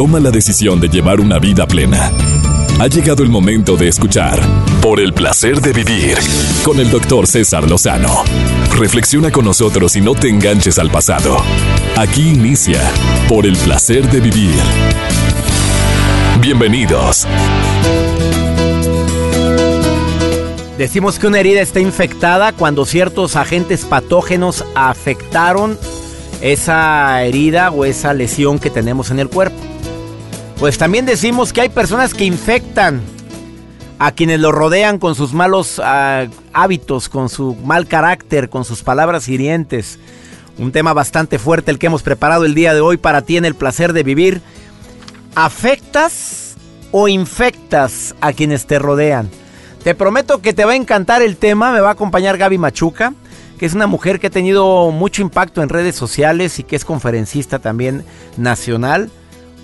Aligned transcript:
toma 0.00 0.18
la 0.18 0.30
decisión 0.30 0.80
de 0.80 0.88
llevar 0.88 1.20
una 1.20 1.38
vida 1.38 1.66
plena. 1.66 2.10
Ha 2.80 2.86
llegado 2.86 3.22
el 3.22 3.28
momento 3.28 3.76
de 3.76 3.88
escuchar 3.88 4.40
Por 4.80 4.98
el 4.98 5.12
placer 5.12 5.60
de 5.60 5.74
vivir 5.74 6.16
con 6.64 6.80
el 6.80 6.90
doctor 6.90 7.26
César 7.26 7.68
Lozano. 7.68 8.24
Reflexiona 8.78 9.30
con 9.30 9.44
nosotros 9.44 9.96
y 9.96 10.00
no 10.00 10.14
te 10.14 10.30
enganches 10.30 10.78
al 10.78 10.90
pasado. 10.90 11.36
Aquí 11.98 12.30
inicia 12.30 12.80
Por 13.28 13.44
el 13.44 13.58
placer 13.58 14.10
de 14.10 14.20
vivir. 14.20 14.54
Bienvenidos. 16.40 17.26
Decimos 20.78 21.18
que 21.18 21.26
una 21.26 21.40
herida 21.40 21.60
está 21.60 21.80
infectada 21.80 22.54
cuando 22.54 22.86
ciertos 22.86 23.36
agentes 23.36 23.84
patógenos 23.84 24.64
afectaron 24.74 25.78
esa 26.40 27.22
herida 27.22 27.70
o 27.70 27.84
esa 27.84 28.14
lesión 28.14 28.58
que 28.58 28.70
tenemos 28.70 29.10
en 29.10 29.18
el 29.18 29.28
cuerpo. 29.28 29.69
Pues 30.60 30.76
también 30.76 31.06
decimos 31.06 31.54
que 31.54 31.62
hay 31.62 31.68
personas 31.70 32.12
que 32.12 32.26
infectan 32.26 33.00
a 33.98 34.12
quienes 34.12 34.40
lo 34.40 34.52
rodean 34.52 34.98
con 34.98 35.14
sus 35.14 35.32
malos 35.32 35.80
ah, 35.82 36.26
hábitos, 36.52 37.08
con 37.08 37.30
su 37.30 37.54
mal 37.64 37.86
carácter, 37.86 38.50
con 38.50 38.66
sus 38.66 38.82
palabras 38.82 39.26
hirientes. 39.26 39.98
Un 40.58 40.70
tema 40.70 40.92
bastante 40.92 41.38
fuerte 41.38 41.70
el 41.70 41.78
que 41.78 41.86
hemos 41.86 42.02
preparado 42.02 42.44
el 42.44 42.54
día 42.54 42.74
de 42.74 42.82
hoy 42.82 42.98
para 42.98 43.22
ti 43.22 43.38
en 43.38 43.46
el 43.46 43.54
placer 43.54 43.94
de 43.94 44.02
vivir. 44.02 44.42
¿Afectas 45.34 46.56
o 46.90 47.08
infectas 47.08 48.14
a 48.20 48.34
quienes 48.34 48.66
te 48.66 48.78
rodean? 48.78 49.30
Te 49.82 49.94
prometo 49.94 50.42
que 50.42 50.52
te 50.52 50.66
va 50.66 50.72
a 50.72 50.76
encantar 50.76 51.22
el 51.22 51.38
tema, 51.38 51.72
me 51.72 51.80
va 51.80 51.88
a 51.88 51.92
acompañar 51.92 52.36
Gaby 52.36 52.58
Machuca 52.58 53.14
que 53.58 53.66
es 53.66 53.74
una 53.74 53.86
mujer 53.86 54.20
que 54.20 54.28
ha 54.28 54.30
tenido 54.30 54.90
mucho 54.90 55.20
impacto 55.20 55.62
en 55.62 55.68
redes 55.68 55.94
sociales 55.94 56.58
y 56.58 56.62
que 56.62 56.76
es 56.76 56.86
conferencista 56.86 57.58
también 57.58 58.06
nacional, 58.38 59.10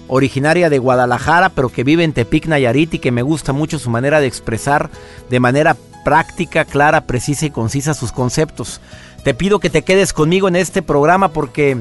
originaria 0.08 0.70
de 0.70 0.78
Guadalajara, 0.78 1.50
pero 1.50 1.68
que 1.68 1.84
vive 1.84 2.04
en 2.04 2.12
Tepic, 2.12 2.46
Nayarit 2.46 2.94
y 2.94 2.98
que 2.98 3.12
me 3.12 3.22
gusta 3.22 3.52
mucho 3.52 3.78
su 3.78 3.90
manera 3.90 4.20
de 4.20 4.26
expresar 4.26 4.90
de 5.30 5.40
manera 5.40 5.76
práctica, 6.04 6.64
clara, 6.64 7.02
precisa 7.02 7.46
y 7.46 7.50
concisa 7.50 7.94
sus 7.94 8.12
conceptos. 8.12 8.80
Te 9.24 9.34
pido 9.34 9.58
que 9.58 9.70
te 9.70 9.82
quedes 9.82 10.12
conmigo 10.12 10.46
en 10.46 10.56
este 10.56 10.82
programa 10.82 11.28
porque 11.32 11.76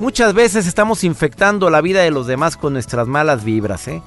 muchas 0.00 0.32
veces 0.32 0.66
estamos 0.66 1.04
infectando 1.04 1.68
la 1.68 1.82
vida 1.82 2.02
de 2.02 2.10
los 2.10 2.26
demás 2.26 2.56
con 2.56 2.72
nuestras 2.72 3.06
malas 3.06 3.44
vibras. 3.44 3.86
¿eh? 3.88 4.00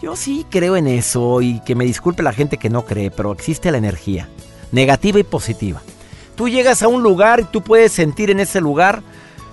Yo 0.00 0.14
sí 0.14 0.46
creo 0.48 0.76
en 0.76 0.86
eso 0.86 1.42
y 1.42 1.60
que 1.60 1.74
me 1.74 1.84
disculpe 1.84 2.22
la 2.22 2.32
gente 2.32 2.58
que 2.58 2.70
no 2.70 2.84
cree, 2.84 3.10
pero 3.10 3.32
existe 3.32 3.72
la 3.72 3.78
energía, 3.78 4.28
negativa 4.70 5.18
y 5.18 5.24
positiva. 5.24 5.82
Tú 6.36 6.48
llegas 6.48 6.82
a 6.82 6.88
un 6.88 7.02
lugar 7.02 7.40
y 7.40 7.44
tú 7.44 7.62
puedes 7.62 7.92
sentir 7.92 8.30
en 8.30 8.40
ese 8.40 8.60
lugar 8.60 9.02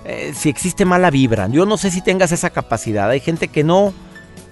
eh, 0.04 0.32
si 0.34 0.48
existe 0.48 0.84
mala 0.84 1.10
vibra. 1.10 1.48
Yo 1.48 1.66
no 1.66 1.76
sé 1.76 1.90
si 1.90 2.02
tengas 2.02 2.32
esa 2.32 2.50
capacidad. 2.50 3.08
Hay 3.10 3.20
gente 3.20 3.48
que 3.48 3.64
no. 3.64 3.92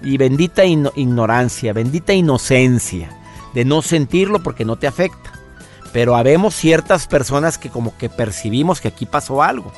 Y 0.01 0.17
bendita 0.17 0.65
ignorancia, 0.65 1.71
bendita 1.71 2.11
inocencia 2.11 3.09
de 3.53 3.63
no 3.63 3.81
sentirlo 3.81 4.43
porque 4.43 4.65
no 4.65 4.75
te 4.75 4.87
afecta. 4.87 5.31
Pero 5.93 6.15
habemos 6.17 6.55
ciertas 6.55 7.07
personas 7.07 7.57
que 7.57 7.69
como 7.69 7.95
que 7.97 8.09
percibimos 8.09 8.81
que 8.81 8.89
aquí 8.89 9.05
pasó 9.05 9.43
algo. 9.43 9.71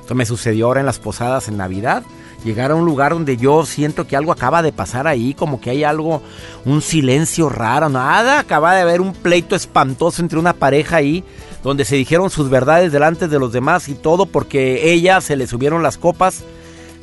Esto 0.00 0.14
me 0.14 0.26
sucedió 0.26 0.66
ahora 0.66 0.80
en 0.80 0.86
las 0.86 0.98
posadas 0.98 1.46
en 1.46 1.56
Navidad. 1.56 2.02
Llegar 2.42 2.70
a 2.70 2.74
un 2.74 2.86
lugar 2.86 3.12
donde 3.12 3.36
yo 3.36 3.64
siento 3.66 4.06
que 4.06 4.16
algo 4.16 4.32
acaba 4.32 4.62
de 4.62 4.72
pasar 4.72 5.06
ahí, 5.06 5.34
como 5.34 5.60
que 5.60 5.70
hay 5.70 5.84
algo, 5.84 6.22
un 6.64 6.80
silencio 6.80 7.50
raro, 7.50 7.90
nada, 7.90 8.40
acaba 8.40 8.74
de 8.74 8.80
haber 8.80 9.02
un 9.02 9.12
pleito 9.12 9.54
espantoso 9.54 10.22
entre 10.22 10.38
una 10.38 10.54
pareja 10.54 10.96
ahí 10.96 11.22
donde 11.62 11.84
se 11.84 11.96
dijeron 11.96 12.30
sus 12.30 12.48
verdades 12.48 12.92
delante 12.92 13.28
de 13.28 13.38
los 13.38 13.52
demás 13.52 13.88
y 13.88 13.94
todo 13.94 14.26
porque 14.26 14.92
ella 14.92 15.20
se 15.20 15.36
le 15.36 15.46
subieron 15.46 15.82
las 15.82 15.98
copas. 15.98 16.42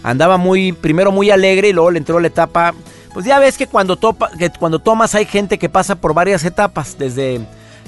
Andaba 0.04 0.38
muy, 0.38 0.72
primero 0.72 1.12
muy 1.12 1.32
alegre 1.32 1.70
y 1.70 1.74
luego 1.74 1.92
le 1.92 2.00
entró 2.00 2.20
la 2.20 2.28
etapa. 2.28 2.74
Pues 3.14 3.26
ya 3.26 3.40
ves 3.40 3.58
que 3.58 3.68
cuando, 3.68 3.98
topa, 3.98 4.32
que 4.38 4.50
cuando 4.50 4.80
tomas 4.80 5.16
hay 5.16 5.26
gente 5.26 5.58
que 5.58 5.70
pasa 5.70 5.96
por 5.96 6.14
varias 6.14 6.44
etapas, 6.46 6.98
desde 6.98 7.42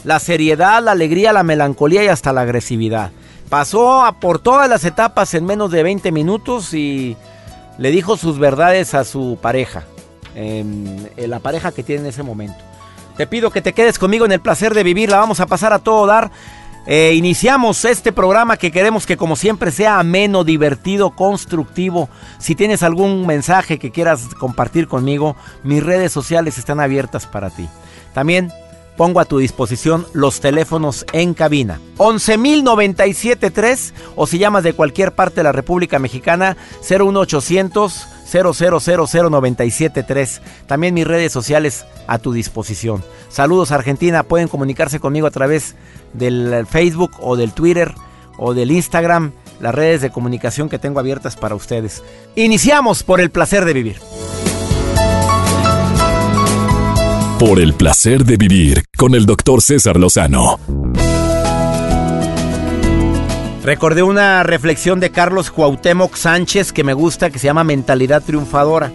la 0.03 0.19
seriedad, 0.19 0.83
la 0.83 0.91
alegría, 0.91 1.33
la 1.33 1.43
melancolía 1.43 2.03
y 2.03 2.07
hasta 2.07 2.33
la 2.33 2.41
agresividad. 2.41 3.11
Pasó 3.49 4.15
por 4.21 4.39
todas 4.39 4.69
las 4.69 4.85
etapas 4.85 5.33
en 5.33 5.45
menos 5.45 5.71
de 5.71 5.81
20 5.81 6.11
minutos 6.11 6.73
y 6.73 7.17
le 7.77 7.91
dijo 7.91 8.15
sus 8.15 8.37
verdades 8.37 8.93
a 8.93 9.03
su 9.03 9.39
pareja, 9.41 9.85
en 10.35 11.09
la 11.17 11.39
pareja 11.39 11.71
que 11.71 11.81
tiene 11.81 12.01
en 12.01 12.07
ese 12.07 12.21
momento. 12.21 12.69
Te 13.17 13.27
pido 13.27 13.51
que 13.51 13.61
te 13.61 13.73
quedes 13.73 13.99
conmigo 13.99 14.25
en 14.25 14.31
el 14.31 14.39
placer 14.39 14.73
de 14.73 14.83
vivir, 14.83 15.09
la 15.09 15.17
vamos 15.17 15.39
a 15.39 15.45
pasar 15.45 15.73
a 15.73 15.79
todo 15.79 16.05
dar. 16.05 16.31
Eh, 16.91 17.13
iniciamos 17.13 17.85
este 17.85 18.11
programa 18.11 18.57
que 18.57 18.71
queremos 18.71 19.05
que 19.05 19.15
como 19.15 19.35
siempre 19.35 19.69
sea 19.69 19.99
ameno, 19.99 20.43
divertido, 20.43 21.11
constructivo. 21.11 22.09
Si 22.39 22.55
tienes 22.55 22.81
algún 22.81 23.27
mensaje 23.27 23.77
que 23.77 23.91
quieras 23.91 24.25
compartir 24.39 24.87
conmigo, 24.87 25.35
mis 25.63 25.83
redes 25.83 26.11
sociales 26.11 26.57
están 26.57 26.79
abiertas 26.79 27.27
para 27.27 27.51
ti. 27.51 27.69
También 28.15 28.51
pongo 28.97 29.19
a 29.19 29.25
tu 29.25 29.37
disposición 29.37 30.07
los 30.13 30.39
teléfonos 30.39 31.05
en 31.13 31.35
cabina. 31.35 31.79
11.097.3 31.97 33.93
o 34.15 34.25
si 34.25 34.39
llamas 34.39 34.63
de 34.63 34.73
cualquier 34.73 35.13
parte 35.13 35.35
de 35.35 35.43
la 35.43 35.51
República 35.51 35.99
Mexicana 35.99 36.57
01800 36.81 38.07
0000973. 38.29 40.41
También 40.67 40.93
mis 40.93 41.07
redes 41.07 41.31
sociales 41.31 41.85
a 42.07 42.19
tu 42.19 42.33
disposición. 42.33 43.03
Saludos 43.29 43.71
Argentina, 43.71 44.23
pueden 44.23 44.47
comunicarse 44.47 44.99
conmigo 44.99 45.25
a 45.27 45.31
través 45.31 45.75
del 46.13 46.65
Facebook 46.67 47.11
o 47.19 47.35
del 47.35 47.53
Twitter 47.53 47.93
o 48.37 48.53
del 48.53 48.71
Instagram, 48.71 49.31
las 49.59 49.75
redes 49.75 50.01
de 50.01 50.09
comunicación 50.09 50.69
que 50.69 50.79
tengo 50.79 50.99
abiertas 50.99 51.35
para 51.35 51.55
ustedes. 51.55 52.03
Iniciamos 52.35 53.03
por 53.03 53.19
el 53.19 53.29
placer 53.29 53.65
de 53.65 53.73
vivir. 53.73 53.97
Por 57.39 57.59
el 57.59 57.73
placer 57.73 58.25
de 58.25 58.37
vivir 58.37 58.83
con 58.97 59.15
el 59.15 59.25
doctor 59.25 59.61
César 59.61 59.97
Lozano. 59.97 60.59
Recordé 63.63 64.03
una 64.03 64.43
reflexión 64.43 64.99
de 64.99 65.11
Carlos 65.11 65.51
Cuauhtémoc 65.51 66.15
Sánchez 66.15 66.71
que 66.71 66.83
me 66.83 66.93
gusta, 66.93 67.29
que 67.29 67.39
se 67.39 67.45
llama 67.45 67.63
Mentalidad 67.63 68.23
Triunfadora. 68.23 68.91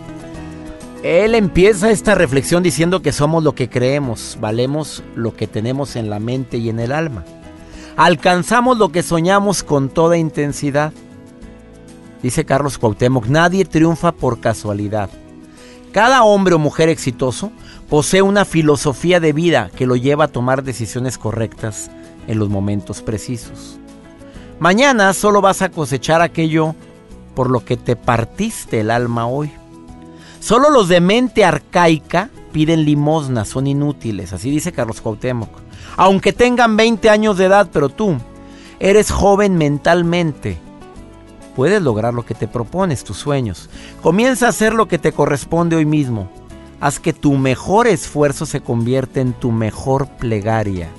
Él 1.05 1.35
empieza 1.35 1.91
esta 1.91 2.15
reflexión 2.15 2.63
diciendo 2.63 3.03
que 3.03 3.13
somos 3.13 3.45
lo 3.45 3.55
que 3.55 3.69
creemos, 3.69 4.39
valemos 4.41 5.03
lo 5.15 5.37
que 5.37 5.47
tenemos 5.47 5.97
en 5.97 6.09
la 6.09 6.19
mente 6.19 6.57
y 6.57 6.71
en 6.71 6.81
el 6.81 6.93
alma. 6.93 7.27
Alcanzamos 7.95 8.79
lo 8.79 8.89
que 8.89 9.03
soñamos 9.03 9.63
con 9.63 9.91
toda 9.91 10.17
intensidad. 10.17 10.95
Dice 12.23 12.47
Carlos 12.47 12.79
Cuauhtémoc, 12.79 13.27
nadie 13.27 13.67
triunfa 13.67 14.13
por 14.13 14.41
casualidad. 14.41 15.11
Cada 15.93 16.25
hombre 16.25 16.55
o 16.55 16.59
mujer 16.59 16.89
exitoso 16.89 17.53
posee 17.91 18.23
una 18.23 18.47
filosofía 18.47 19.21
de 19.21 19.35
vida 19.35 19.71
que 19.77 19.85
lo 19.85 19.97
lleva 19.97 20.25
a 20.25 20.29
tomar 20.29 20.63
decisiones 20.63 21.19
correctas 21.19 21.91
en 22.29 22.39
los 22.39 22.49
momentos 22.49 23.03
precisos. 23.03 23.79
Mañana 24.59 25.13
solo 25.13 25.43
vas 25.43 25.61
a 25.61 25.69
cosechar 25.69 26.23
aquello 26.23 26.75
por 27.35 27.51
lo 27.51 27.63
que 27.63 27.77
te 27.77 27.95
partiste 27.95 28.81
el 28.81 28.91
alma 28.91 29.27
hoy. 29.27 29.53
Solo 30.45 30.69
los 30.69 30.89
de 30.89 31.01
mente 31.01 31.43
arcaica 31.43 32.29
piden 32.53 32.85
limosna, 32.85 33.47
son 33.47 33.67
inútiles, 33.67 34.35
así 34.35 34.51
dice 34.51 34.73
Carlos 34.73 35.01
Cuauhtémoc. 35.01 35.49
Aunque 35.97 36.35
tengan 36.35 36.77
20 36.77 37.09
años 37.09 37.39
de 37.39 37.47
edad, 37.47 37.71
pero 37.73 37.89
tú 37.89 38.19
eres 38.79 39.11
joven 39.11 39.57
mentalmente. 39.57 40.59
Puedes 41.57 41.81
lograr 41.81 42.13
lo 42.13 42.27
que 42.27 42.35
te 42.35 42.47
propones, 42.47 43.05
tus 43.05 43.17
sueños. 43.17 43.71
Comienza 44.03 44.45
a 44.45 44.51
hacer 44.51 44.75
lo 44.75 44.87
que 44.87 44.99
te 44.99 45.13
corresponde 45.13 45.77
hoy 45.77 45.87
mismo. 45.87 46.31
Haz 46.79 47.01
que 47.01 47.15
tu 47.15 47.39
mejor 47.39 47.87
esfuerzo 47.87 48.45
se 48.45 48.61
convierta 48.61 49.23
en 49.23 49.33
tu 49.33 49.51
mejor 49.51 50.09
plegaria. 50.09 50.91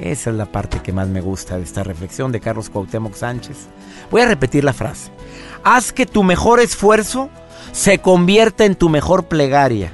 Esa 0.00 0.30
es 0.30 0.36
la 0.36 0.46
parte 0.46 0.82
que 0.82 0.92
más 0.92 1.06
me 1.06 1.20
gusta 1.20 1.56
de 1.56 1.62
esta 1.62 1.84
reflexión 1.84 2.32
de 2.32 2.40
Carlos 2.40 2.68
Cuauhtémoc 2.68 3.14
Sánchez. 3.14 3.68
Voy 4.10 4.22
a 4.22 4.26
repetir 4.26 4.64
la 4.64 4.72
frase. 4.72 5.12
Haz 5.62 5.92
que 5.92 6.04
tu 6.04 6.24
mejor 6.24 6.58
esfuerzo 6.58 7.30
se 7.72 7.98
convierta 7.98 8.64
en 8.64 8.74
tu 8.74 8.88
mejor 8.88 9.26
plegaria. 9.26 9.92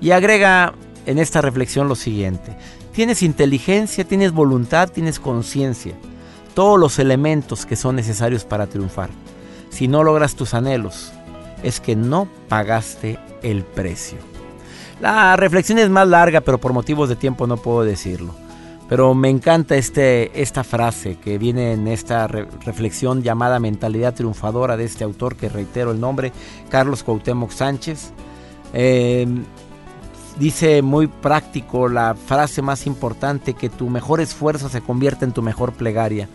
Y 0.00 0.10
agrega 0.10 0.74
en 1.06 1.18
esta 1.18 1.40
reflexión 1.40 1.88
lo 1.88 1.94
siguiente. 1.94 2.56
Tienes 2.92 3.22
inteligencia, 3.22 4.04
tienes 4.04 4.32
voluntad, 4.32 4.90
tienes 4.90 5.18
conciencia. 5.18 5.94
Todos 6.54 6.78
los 6.78 6.98
elementos 6.98 7.64
que 7.64 7.76
son 7.76 7.96
necesarios 7.96 8.44
para 8.44 8.66
triunfar. 8.66 9.10
Si 9.70 9.88
no 9.88 10.04
logras 10.04 10.34
tus 10.34 10.54
anhelos, 10.54 11.12
es 11.62 11.80
que 11.80 11.96
no 11.96 12.28
pagaste 12.48 13.18
el 13.42 13.64
precio. 13.64 14.18
La 15.00 15.34
reflexión 15.36 15.78
es 15.78 15.88
más 15.88 16.06
larga, 16.06 16.42
pero 16.42 16.58
por 16.58 16.72
motivos 16.72 17.08
de 17.08 17.16
tiempo 17.16 17.46
no 17.46 17.56
puedo 17.56 17.82
decirlo. 17.82 18.34
Pero 18.88 19.14
me 19.14 19.30
encanta 19.30 19.76
este, 19.76 20.42
esta 20.42 20.64
frase 20.64 21.16
que 21.16 21.38
viene 21.38 21.72
en 21.72 21.88
esta 21.88 22.26
reflexión 22.26 23.22
llamada 23.22 23.58
Mentalidad 23.58 24.14
Triunfadora 24.14 24.76
de 24.76 24.84
este 24.84 25.04
autor, 25.04 25.36
que 25.36 25.48
reitero 25.48 25.92
el 25.92 26.00
nombre, 26.00 26.32
Carlos 26.68 27.02
Cuauhtémoc 27.02 27.50
Sánchez. 27.52 28.12
Eh, 28.74 29.26
dice 30.38 30.82
muy 30.82 31.06
práctico 31.06 31.88
la 31.88 32.14
frase 32.14 32.62
más 32.62 32.86
importante, 32.86 33.54
que 33.54 33.70
tu 33.70 33.88
mejor 33.88 34.20
esfuerzo 34.20 34.68
se 34.68 34.80
convierta 34.80 35.24
en 35.24 35.32
tu 35.32 35.42
mejor 35.42 35.72
plegaria. 35.72 36.28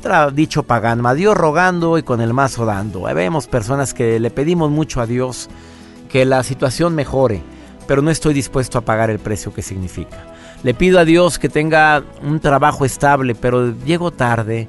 otra 0.00 0.30
dicho 0.30 0.62
pagano, 0.64 1.08
a 1.08 1.14
Dios 1.14 1.36
rogando 1.36 1.98
y 1.98 2.02
con 2.02 2.20
el 2.20 2.32
mazo 2.32 2.64
dando. 2.64 3.02
Vemos 3.02 3.46
personas 3.46 3.94
que 3.94 4.18
le 4.18 4.30
pedimos 4.30 4.70
mucho 4.70 5.00
a 5.00 5.06
Dios 5.06 5.48
que 6.08 6.24
la 6.24 6.42
situación 6.42 6.94
mejore, 6.94 7.42
pero 7.86 8.02
no 8.02 8.10
estoy 8.10 8.34
dispuesto 8.34 8.78
a 8.78 8.84
pagar 8.84 9.10
el 9.10 9.18
precio 9.18 9.52
que 9.52 9.62
significa. 9.62 10.35
Le 10.62 10.74
pido 10.74 10.98
a 10.98 11.04
Dios 11.04 11.38
que 11.38 11.48
tenga 11.48 12.02
un 12.22 12.40
trabajo 12.40 12.84
estable, 12.84 13.34
pero 13.34 13.74
llego 13.84 14.10
tarde. 14.10 14.68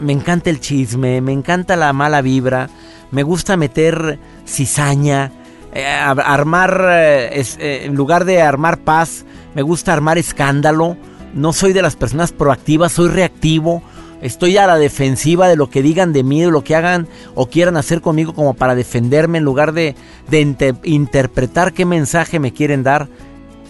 Me 0.00 0.12
encanta 0.12 0.50
el 0.50 0.60
chisme, 0.60 1.20
me 1.20 1.32
encanta 1.32 1.76
la 1.76 1.92
mala 1.92 2.20
vibra, 2.20 2.68
me 3.10 3.22
gusta 3.22 3.56
meter 3.56 4.18
cizaña, 4.46 5.32
eh, 5.72 5.86
armar, 5.86 6.86
eh, 6.90 7.42
eh, 7.58 7.82
en 7.84 7.94
lugar 7.94 8.24
de 8.24 8.42
armar 8.42 8.78
paz, 8.78 9.24
me 9.54 9.62
gusta 9.62 9.92
armar 9.92 10.18
escándalo. 10.18 10.96
No 11.34 11.52
soy 11.52 11.72
de 11.72 11.82
las 11.82 11.96
personas 11.96 12.32
proactivas, 12.32 12.92
soy 12.92 13.08
reactivo. 13.08 13.82
Estoy 14.20 14.56
a 14.56 14.66
la 14.66 14.76
defensiva 14.76 15.46
de 15.46 15.56
lo 15.56 15.70
que 15.70 15.82
digan 15.82 16.12
de 16.12 16.24
mí, 16.24 16.40
de 16.40 16.50
lo 16.50 16.64
que 16.64 16.74
hagan 16.74 17.06
o 17.34 17.46
quieran 17.46 17.76
hacer 17.76 18.00
conmigo 18.00 18.34
como 18.34 18.54
para 18.54 18.74
defenderme 18.74 19.38
en 19.38 19.44
lugar 19.44 19.72
de, 19.72 19.94
de 20.28 20.74
interpretar 20.82 21.72
qué 21.72 21.84
mensaje 21.84 22.40
me 22.40 22.52
quieren 22.52 22.82
dar. 22.82 23.08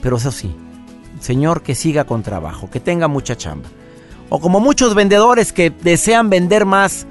Pero 0.00 0.16
eso 0.16 0.32
sí, 0.32 0.54
Señor, 1.20 1.62
que 1.62 1.74
siga 1.74 2.04
con 2.04 2.22
trabajo, 2.22 2.70
que 2.70 2.80
tenga 2.80 3.08
mucha 3.08 3.36
chamba. 3.36 3.68
O 4.28 4.40
como 4.40 4.60
muchos 4.60 4.94
vendedores 4.94 5.52
que 5.52 5.70
desean 5.70 6.28
vender 6.28 6.66
más, 6.66 7.06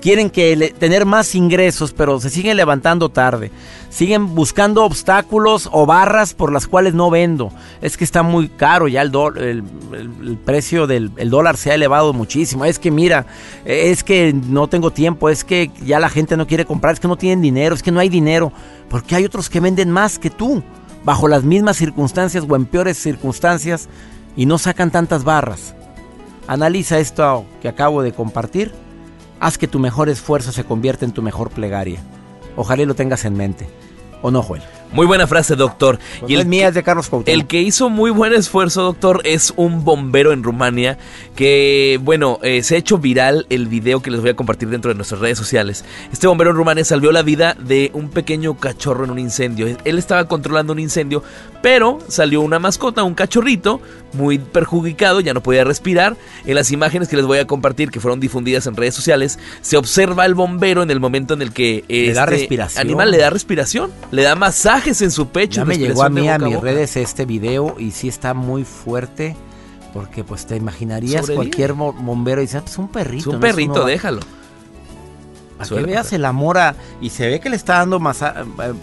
quieren 0.00 0.30
que 0.30 0.74
tener 0.78 1.04
más 1.04 1.34
ingresos, 1.34 1.92
pero 1.92 2.18
se 2.20 2.30
siguen 2.30 2.56
levantando 2.56 3.08
tarde. 3.08 3.50
Siguen 3.88 4.34
buscando 4.34 4.84
obstáculos 4.84 5.68
o 5.72 5.84
barras 5.86 6.34
por 6.34 6.52
las 6.52 6.66
cuales 6.66 6.94
no 6.94 7.10
vendo. 7.10 7.52
Es 7.80 7.96
que 7.96 8.04
está 8.04 8.22
muy 8.22 8.48
caro 8.48 8.88
ya 8.88 9.02
el, 9.02 9.12
el, 9.40 10.38
precio 10.44 10.86
del 10.86 11.12
dólar 11.30 11.56
se 11.56 11.70
ha 11.70 11.74
elevado 11.74 12.12
muchísimo. 12.12 12.64
Es 12.64 12.78
que 12.78 12.90
mira, 12.90 13.26
es 13.64 14.04
que 14.04 14.32
no 14.32 14.68
tengo 14.68 14.90
tiempo, 14.90 15.28
es 15.28 15.44
que 15.44 15.70
ya 15.84 15.98
la 15.98 16.08
gente 16.08 16.36
no 16.36 16.46
quiere 16.46 16.64
comprar, 16.64 16.94
es 16.94 17.00
que 17.00 17.08
no 17.08 17.16
tienen 17.16 17.40
dinero, 17.40 17.74
es 17.74 17.82
que 17.82 17.92
no 17.92 18.00
hay 18.00 18.08
dinero. 18.08 18.52
Porque 18.88 19.14
hay 19.14 19.24
otros 19.24 19.48
que 19.48 19.60
venden 19.60 19.90
más 19.90 20.18
que 20.18 20.30
tú, 20.30 20.62
bajo 21.04 21.28
las 21.28 21.44
mismas 21.44 21.76
circunstancias 21.76 22.44
o 22.48 22.56
en 22.56 22.66
peores 22.66 22.98
circunstancias 22.98 23.88
y 24.36 24.46
no 24.46 24.58
sacan 24.58 24.90
tantas 24.90 25.24
barras. 25.24 25.74
Analiza 26.46 26.98
esto 26.98 27.44
que 27.62 27.68
acabo 27.68 28.02
de 28.02 28.12
compartir 28.12 28.72
Haz 29.40 29.56
que 29.56 29.66
tu 29.66 29.78
mejor 29.78 30.10
esfuerzo 30.10 30.52
se 30.52 30.64
convierta 30.64 31.06
en 31.06 31.12
tu 31.12 31.22
mejor 31.22 31.48
plegaria. 31.48 32.00
Ojalá 32.56 32.84
lo 32.84 32.94
tengas 32.94 33.24
en 33.24 33.38
mente. 33.38 33.66
¿O 34.20 34.30
no, 34.30 34.42
Joel? 34.42 34.62
Muy 34.92 35.06
buena 35.06 35.28
frase, 35.28 35.54
doctor. 35.54 36.00
y 36.26 36.34
el 36.34 36.46
mía 36.46 36.68
es 36.68 36.74
de 36.74 36.82
Carlos 36.82 37.08
El 37.26 37.46
que 37.46 37.60
hizo 37.60 37.88
muy 37.88 38.10
buen 38.10 38.32
esfuerzo, 38.32 38.82
doctor, 38.82 39.20
es 39.24 39.52
un 39.56 39.84
bombero 39.84 40.32
en 40.32 40.42
Rumania 40.42 40.98
que, 41.36 42.00
bueno, 42.02 42.40
eh, 42.42 42.64
se 42.64 42.74
ha 42.74 42.78
hecho 42.78 42.98
viral 42.98 43.46
el 43.50 43.68
video 43.68 44.02
que 44.02 44.10
les 44.10 44.20
voy 44.20 44.30
a 44.30 44.34
compartir 44.34 44.68
dentro 44.68 44.90
de 44.90 44.96
nuestras 44.96 45.20
redes 45.20 45.38
sociales. 45.38 45.84
Este 46.12 46.26
bombero 46.26 46.50
en 46.50 46.56
Rumania 46.56 46.84
salvó 46.84 47.12
la 47.12 47.22
vida 47.22 47.56
de 47.58 47.92
un 47.94 48.10
pequeño 48.10 48.56
cachorro 48.56 49.04
en 49.04 49.12
un 49.12 49.20
incendio. 49.20 49.68
Él 49.84 49.98
estaba 49.98 50.24
controlando 50.24 50.72
un 50.72 50.80
incendio, 50.80 51.22
pero 51.62 51.98
salió 52.08 52.40
una 52.40 52.58
mascota, 52.58 53.02
un 53.02 53.14
cachorrito, 53.14 53.80
muy 54.12 54.38
perjudicado, 54.38 55.20
ya 55.20 55.34
no 55.34 55.42
podía 55.42 55.64
respirar. 55.64 56.16
En 56.44 56.54
las 56.54 56.70
imágenes 56.70 57.08
que 57.08 57.16
les 57.16 57.26
voy 57.26 57.38
a 57.38 57.46
compartir, 57.46 57.90
que 57.90 58.00
fueron 58.00 58.20
difundidas 58.20 58.66
en 58.66 58.76
redes 58.76 58.94
sociales, 58.94 59.38
se 59.60 59.76
observa 59.76 60.24
al 60.24 60.34
bombero 60.34 60.82
en 60.82 60.90
el 60.90 61.00
momento 61.00 61.34
en 61.34 61.42
el 61.42 61.52
que 61.52 61.84
le 61.88 62.12
da 62.12 62.24
este 62.24 62.36
respiración. 62.36 62.80
animal 62.80 63.10
le 63.10 63.18
da 63.18 63.30
respiración, 63.30 63.90
le 64.10 64.22
da 64.22 64.34
masaje 64.34 64.90
en 64.98 65.10
su 65.10 65.28
pecho. 65.28 65.60
Ya 65.60 65.64
me 65.64 65.78
llegó 65.78 66.02
a 66.02 66.08
mí 66.08 66.28
a, 66.28 66.38
mis 66.38 66.60
redes 66.60 66.96
este 66.96 67.26
video 67.26 67.76
y 67.78 67.90
sí 67.92 68.08
está 68.08 68.34
muy 68.34 68.64
fuerte. 68.64 69.36
Porque 69.92 70.22
pues 70.22 70.46
te 70.46 70.54
imaginarías 70.54 71.28
cualquier 71.28 71.72
bombero 71.72 72.40
y 72.40 72.44
dice, 72.44 72.58
ah, 72.58 72.62
pues 72.62 72.78
un 72.78 72.88
perrito. 72.88 73.30
Es 73.30 73.34
un 73.34 73.40
perrito, 73.40 73.84
déjalo. 73.84 74.20
A 75.60 75.66
que 75.66 75.82
veas 75.82 76.12
el 76.12 76.24
amor 76.24 76.58
y 77.00 77.10
se 77.10 77.28
ve 77.28 77.40
que 77.40 77.50
le 77.50 77.56
está 77.56 77.74
dando 77.74 78.00
más 78.00 78.22
eh, 78.22 78.32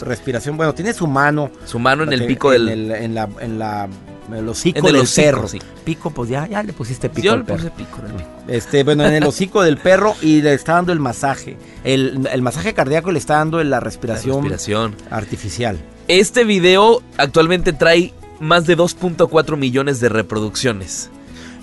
respiración. 0.00 0.56
Bueno, 0.56 0.74
tiene 0.74 0.92
su 0.92 1.06
mano. 1.06 1.50
Su 1.64 1.78
mano 1.78 2.04
en 2.04 2.12
el 2.12 2.26
pico 2.26 2.50
del. 2.50 2.68
En, 2.68 3.14
la, 3.14 3.28
en 3.40 3.58
la 3.58 3.88
el 4.36 4.48
hocico 4.48 4.92
del 4.92 5.06
perro. 5.14 5.48
Pico, 5.84 6.10
pues 6.10 6.28
ya, 6.30 6.46
ya 6.46 6.62
le 6.62 6.72
pusiste 6.72 7.08
pico. 7.08 7.22
Yo 7.22 7.32
al 7.32 7.40
le 7.40 7.44
puse 7.44 7.70
pico. 7.70 7.98
Este, 8.46 8.84
bueno, 8.84 9.04
en 9.06 9.14
el 9.14 9.24
hocico 9.26 9.62
del 9.62 9.78
perro 9.78 10.14
y 10.20 10.42
le 10.42 10.54
está 10.54 10.74
dando 10.74 10.92
el 10.92 11.00
masaje. 11.00 11.56
El, 11.84 12.28
el 12.30 12.42
masaje 12.42 12.74
cardíaco 12.74 13.10
le 13.10 13.18
está 13.18 13.36
dando 13.36 13.62
la 13.62 13.80
respiración, 13.80 14.44
la 14.44 14.56
respiración 14.56 14.96
artificial. 15.10 15.78
Este 16.08 16.44
video 16.44 17.02
actualmente 17.16 17.72
trae 17.72 18.12
más 18.40 18.66
de 18.66 18.76
2.4 18.76 19.56
millones 19.56 20.00
de 20.00 20.08
reproducciones. 20.08 21.10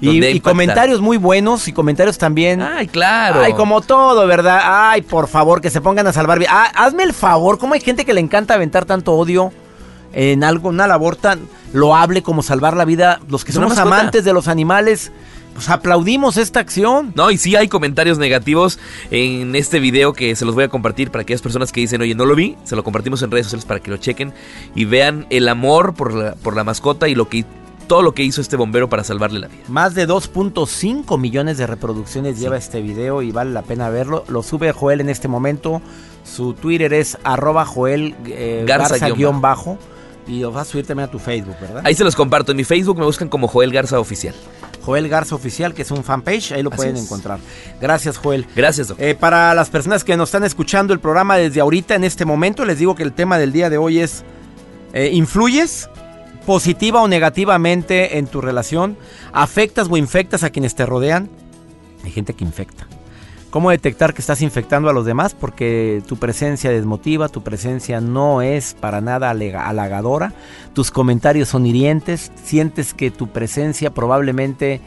Y, 0.01 0.39
comentarios 0.39 1.01
muy 1.01 1.18
buenos 1.18 1.68
y 1.68 1.74
comentarios 1.74 2.18
también. 2.18 2.62
Ay, 2.62 2.88
claro. 2.88 3.42
Ay, 3.42 3.53
como 3.53 3.81
todo, 3.81 4.27
¿verdad? 4.27 4.62
Ay, 4.63 5.01
por 5.01 5.27
favor, 5.27 5.62
que 5.62 5.69
se 5.69 5.81
pongan 5.81 6.07
a 6.07 6.13
salvar. 6.13 6.39
Ah, 6.50 6.71
hazme 6.75 7.03
el 7.03 7.13
favor, 7.13 7.57
¿cómo 7.57 7.74
hay 7.74 7.81
gente 7.81 8.06
que 8.06 8.13
le 8.13 8.21
encanta 8.21 8.53
aventar 8.53 8.86
tanto 8.86 9.13
odio 9.13 9.51
en 10.13 10.44
algo, 10.44 10.69
una 10.69 10.88
labor 10.88 11.15
tan 11.15 11.47
loable 11.74 12.24
como 12.24 12.44
salvar 12.44 12.75
la 12.75 12.86
vida? 12.86 13.19
Los 13.30 13.45
que 13.45 13.51
somos 13.51 13.77
amantes 13.77 14.24
de 14.25 14.33
los 14.33 14.47
animales, 14.47 15.12
pues 15.53 15.69
aplaudimos 15.69 16.38
esta 16.38 16.59
acción. 16.59 17.13
No, 17.15 17.31
y 17.31 17.38
sí 17.38 17.56
hay 17.56 17.68
comentarios 17.69 18.18
negativos 18.18 18.80
en 19.12 19.56
este 19.56 19.80
video 19.80 20.13
que 20.13 20.36
se 20.36 20.45
los 20.45 20.53
voy 20.53 20.65
a 20.65 20.68
compartir 20.68 21.12
para 21.12 21.21
aquellas 21.21 21.42
personas 21.42 21.71
que 21.71 21.81
dicen, 21.81 22.01
oye, 22.01 22.15
no 22.15 22.25
lo 22.25 22.36
vi, 22.36 22.57
se 22.65 22.75
lo 22.75 22.83
compartimos 22.83 23.21
en 23.21 23.31
redes 23.31 23.47
sociales 23.47 23.65
para 23.65 23.80
que 23.80 23.89
lo 23.89 23.97
chequen 23.97 24.33
y 24.75 24.86
vean 24.86 25.25
el 25.30 25.47
amor 25.47 25.94
por 25.94 26.13
la, 26.13 26.36
por 26.36 26.56
la 26.56 26.65
mascota 26.65 27.07
y 27.07 27.15
lo 27.15 27.30
que 27.30 27.45
todo 27.86 28.02
lo 28.02 28.14
que 28.14 28.24
hizo 28.24 28.42
este 28.42 28.56
bombero 28.56 28.90
para 28.90 29.04
salvarle 29.04 29.40
la 29.40 29.48
vida. 29.48 29.64
Más 29.68 29.96
de 29.96 30.08
2.5 30.08 31.20
millones 31.20 31.58
de 31.58 31.68
reproducciones 31.68 32.40
lleva 32.40 32.58
este 32.58 32.82
video 32.82 33.22
y 33.22 33.32
vale 33.32 33.52
la 33.52 33.62
pena 33.62 33.90
verlo. 33.90 34.24
Lo 34.28 34.44
sube 34.44 34.72
Joel 34.72 35.02
en 35.02 35.10
este 35.10 35.28
momento. 35.28 35.82
Su 36.24 36.54
Twitter 36.54 36.94
es 36.94 37.18
arroba 37.24 37.66
Joel 37.66 38.16
eh, 38.26 38.66
Garza-bajo. 38.68 39.78
Y 40.28 40.40
lo 40.40 40.52
vas 40.52 40.68
a 40.68 40.72
subir 40.72 40.88
también 40.88 41.08
a 41.08 41.12
tu 41.12 41.20
Facebook, 41.20 41.56
¿verdad? 41.62 41.84
Ahí 41.86 41.94
se 41.94 42.04
los 42.04 42.16
comparto. 42.16 42.52
En 42.52 42.58
mi 42.58 42.64
Facebook 42.64 42.98
me 42.98 43.06
buscan 43.06 43.30
como 43.30 43.48
Joel 43.48 43.72
Garza 43.72 44.00
Oficial. 44.00 44.34
Joel 44.84 45.08
Garza 45.08 45.36
Oficial, 45.36 45.74
que 45.74 45.84
es 45.84 45.92
un 45.92 46.04
fanpage, 46.04 46.52
ahí 46.52 46.64
lo 46.64 46.72
pueden 46.72 46.98
encontrar. 46.98 47.40
Gracias, 47.80 48.18
Joel. 48.18 48.48
Gracias, 48.56 48.88
doctor. 48.88 49.06
Eh, 49.06 49.16
para 49.16 49.54
las 49.54 49.70
personas 49.70 50.04
que 50.04 50.16
nos 50.18 50.30
están 50.30 50.44
escuchando 50.44 50.94
el 50.94 51.00
programa 51.00 51.38
desde 51.38 51.62
ahorita, 51.62 51.96
en 51.96 52.04
este 52.04 52.26
momento, 52.26 52.66
les 52.66 52.80
digo 52.80 52.96
que 52.96 53.04
el 53.04 53.14
tema 53.14 53.38
del 53.38 53.52
día 53.52 53.70
de 53.70 53.78
hoy 53.78 54.00
es, 54.00 54.24
eh, 54.94 55.10
¿influyes? 55.12 55.90
Positiva 56.45 57.01
o 57.01 57.07
negativamente 57.07 58.18
en 58.18 58.27
tu 58.27 58.42
relación? 58.42 58.97
¿Afectas 59.33 59.88
o 59.89 59.97
infectas 59.97 60.44
a 60.44 60.50
quienes 60.50 60.75
te 60.75 60.86
rodean? 60.86 61.30
Hay 62.03 62.12
gente 62.12 62.33
que 62.33 62.44
infecta. 62.44 62.88
¿Cómo 63.56 63.69
detectar 63.69 64.13
que 64.13 64.19
estás 64.19 64.42
infectando 64.42 64.89
a 64.89 64.94
los 64.94 65.06
demás? 65.06 65.33
Porque 65.33 66.04
tu 66.06 66.18
presencia 66.18 66.71
desmotiva, 66.71 67.30
tu 67.30 67.42
presencia 67.42 68.02
no 68.02 68.42
es 68.42 68.73
para 68.73 68.99
nada 68.99 69.30
halagadora, 69.30 70.33
tus 70.73 70.92
comentarios 70.92 71.47
son 71.47 71.66
hirientes, 71.66 72.33
sientes 72.44 72.94
que 72.94 73.11
tu 73.11 73.30
presencia 73.30 73.94
probablemente, 73.94 74.81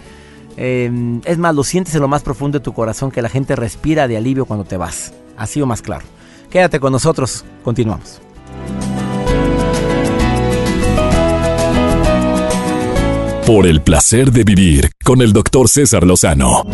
em, 0.58 1.22
es 1.24 1.38
más, 1.38 1.54
lo 1.54 1.64
sientes 1.64 1.94
en 1.94 2.02
lo 2.02 2.08
más 2.08 2.22
profundo 2.22 2.58
de 2.58 2.62
tu 2.62 2.74
corazón, 2.74 3.10
que 3.10 3.22
la 3.22 3.30
gente 3.30 3.56
respira 3.56 4.06
de 4.06 4.18
alivio 4.18 4.44
cuando 4.44 4.66
te 4.66 4.76
vas. 4.76 5.14
Así 5.38 5.62
o 5.62 5.66
más 5.66 5.80
claro. 5.80 6.04
Quédate 6.50 6.78
con 6.78 6.92
nosotros, 6.92 7.46
continuamos. 7.64 8.20
Por 13.48 13.66
el 13.66 13.80
placer 13.80 14.30
de 14.30 14.44
vivir 14.44 14.90
con 15.02 15.22
el 15.22 15.32
doctor 15.32 15.70
César 15.70 16.04
Lozano. 16.04 16.64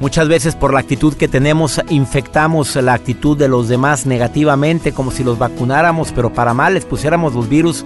Muchas 0.00 0.26
veces 0.26 0.54
por 0.54 0.72
la 0.72 0.80
actitud 0.80 1.12
que 1.12 1.28
tenemos 1.28 1.82
infectamos 1.90 2.74
la 2.76 2.94
actitud 2.94 3.36
de 3.36 3.46
los 3.46 3.68
demás 3.68 4.06
negativamente, 4.06 4.92
como 4.92 5.10
si 5.10 5.22
los 5.22 5.38
vacunáramos, 5.38 6.12
pero 6.12 6.32
para 6.32 6.54
mal 6.54 6.72
les 6.72 6.86
pusiéramos 6.86 7.34
los 7.34 7.50
virus, 7.50 7.84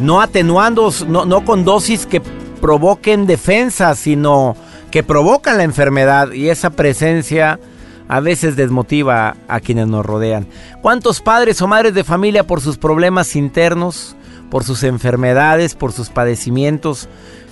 no 0.00 0.22
atenuando, 0.22 0.90
no, 1.06 1.26
no 1.26 1.44
con 1.44 1.66
dosis 1.66 2.06
que 2.06 2.22
provoquen 2.62 3.26
defensa, 3.26 3.94
sino 3.94 4.56
que 4.90 5.02
provocan 5.02 5.58
la 5.58 5.64
enfermedad 5.64 6.32
y 6.32 6.48
esa 6.48 6.70
presencia 6.70 7.60
a 8.08 8.20
veces 8.20 8.56
desmotiva 8.56 9.36
a 9.46 9.60
quienes 9.60 9.88
nos 9.88 10.06
rodean. 10.06 10.46
¿Cuántos 10.80 11.20
padres 11.20 11.60
o 11.60 11.66
madres 11.66 11.92
de 11.92 12.02
familia 12.02 12.46
por 12.46 12.62
sus 12.62 12.78
problemas 12.78 13.36
internos 13.36 14.16
por 14.50 14.64
sus 14.64 14.82
enfermedades, 14.82 15.74
por 15.74 15.92
sus 15.92 16.10
padecimientos. 16.10 17.08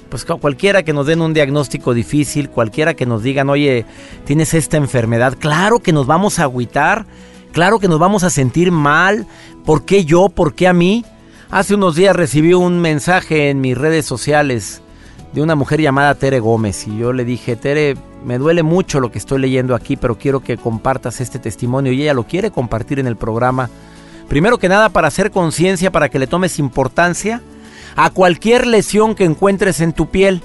Pues 0.09 0.25
cualquiera 0.25 0.83
que 0.85 0.93
nos 0.93 1.07
den 1.07 1.21
un 1.21 1.35
diagnóstico 1.35 1.93
difícil, 1.93 2.49
cualquiera 2.49 2.95
que 2.95 3.07
nos 3.07 3.23
digan, 3.23 3.51
oye, 3.51 3.85
tienes 4.25 4.55
esta 4.55 4.77
enfermedad, 4.77 5.37
claro 5.39 5.81
que 5.81 5.93
nos 5.93 6.07
vamos 6.07 6.39
a 6.39 6.45
agüitar, 6.45 7.07
claro 7.53 7.81
que 7.81 7.89
nos 7.89 7.99
vamos 7.99 8.23
a 8.23 8.31
sentir 8.31 8.71
mal. 8.71 9.27
¿Por 9.65 9.85
qué 9.85 10.05
yo? 10.05 10.29
¿Por 10.29 10.55
qué 10.55 10.69
a 10.69 10.73
mí? 10.73 11.05
Hace 11.51 11.75
unos 11.75 11.97
días 11.97 12.15
recibí 12.15 12.55
un 12.55 12.81
mensaje 12.81 13.51
en 13.51 13.61
mis 13.61 13.77
redes 13.77 14.07
sociales 14.07 14.81
de 15.33 15.43
una 15.43 15.55
mujer 15.55 15.81
llamada 15.81 16.15
Tere 16.15 16.41
Gómez 16.41 16.87
y 16.87 16.99
yo 16.99 17.13
le 17.13 17.25
dije, 17.25 17.57
Tere, 17.57 17.97
me 18.25 18.39
duele 18.39 18.63
mucho 18.63 19.01
lo 19.01 19.11
que 19.11 19.19
estoy 19.19 19.41
leyendo 19.41 19.75
aquí, 19.75 19.97
pero 19.97 20.19
quiero 20.19 20.41
que 20.41 20.57
compartas 20.57 21.21
este 21.21 21.39
testimonio 21.39 21.93
y 21.93 22.03
ella 22.03 22.15
lo 22.15 22.25
quiere 22.25 22.51
compartir 22.51 22.99
en 22.99 23.07
el 23.07 23.17
programa 23.17 23.71
Primero 24.29 24.59
que 24.59 24.69
nada 24.69 24.89
para 24.89 25.09
hacer 25.09 25.31
conciencia, 25.31 25.91
para 25.91 26.09
que 26.09 26.19
le 26.19 26.27
tomes 26.27 26.59
importancia 26.59 27.41
a 27.97 28.11
cualquier 28.11 28.67
lesión 28.67 29.15
que 29.15 29.25
encuentres 29.25 29.81
en 29.81 29.93
tu 29.93 30.07
piel. 30.07 30.43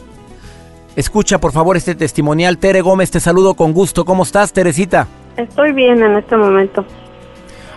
Escucha 0.95 1.39
por 1.39 1.51
favor 1.51 1.77
este 1.77 1.95
testimonial. 1.95 2.57
Tere 2.57 2.81
Gómez, 2.81 3.11
te 3.11 3.19
saludo 3.19 3.53
con 3.53 3.73
gusto. 3.73 4.05
¿Cómo 4.05 4.23
estás, 4.23 4.53
Teresita? 4.53 5.07
Estoy 5.38 5.71
bien 5.71 6.03
en 6.03 6.17
este 6.17 6.35
momento. 6.35 6.85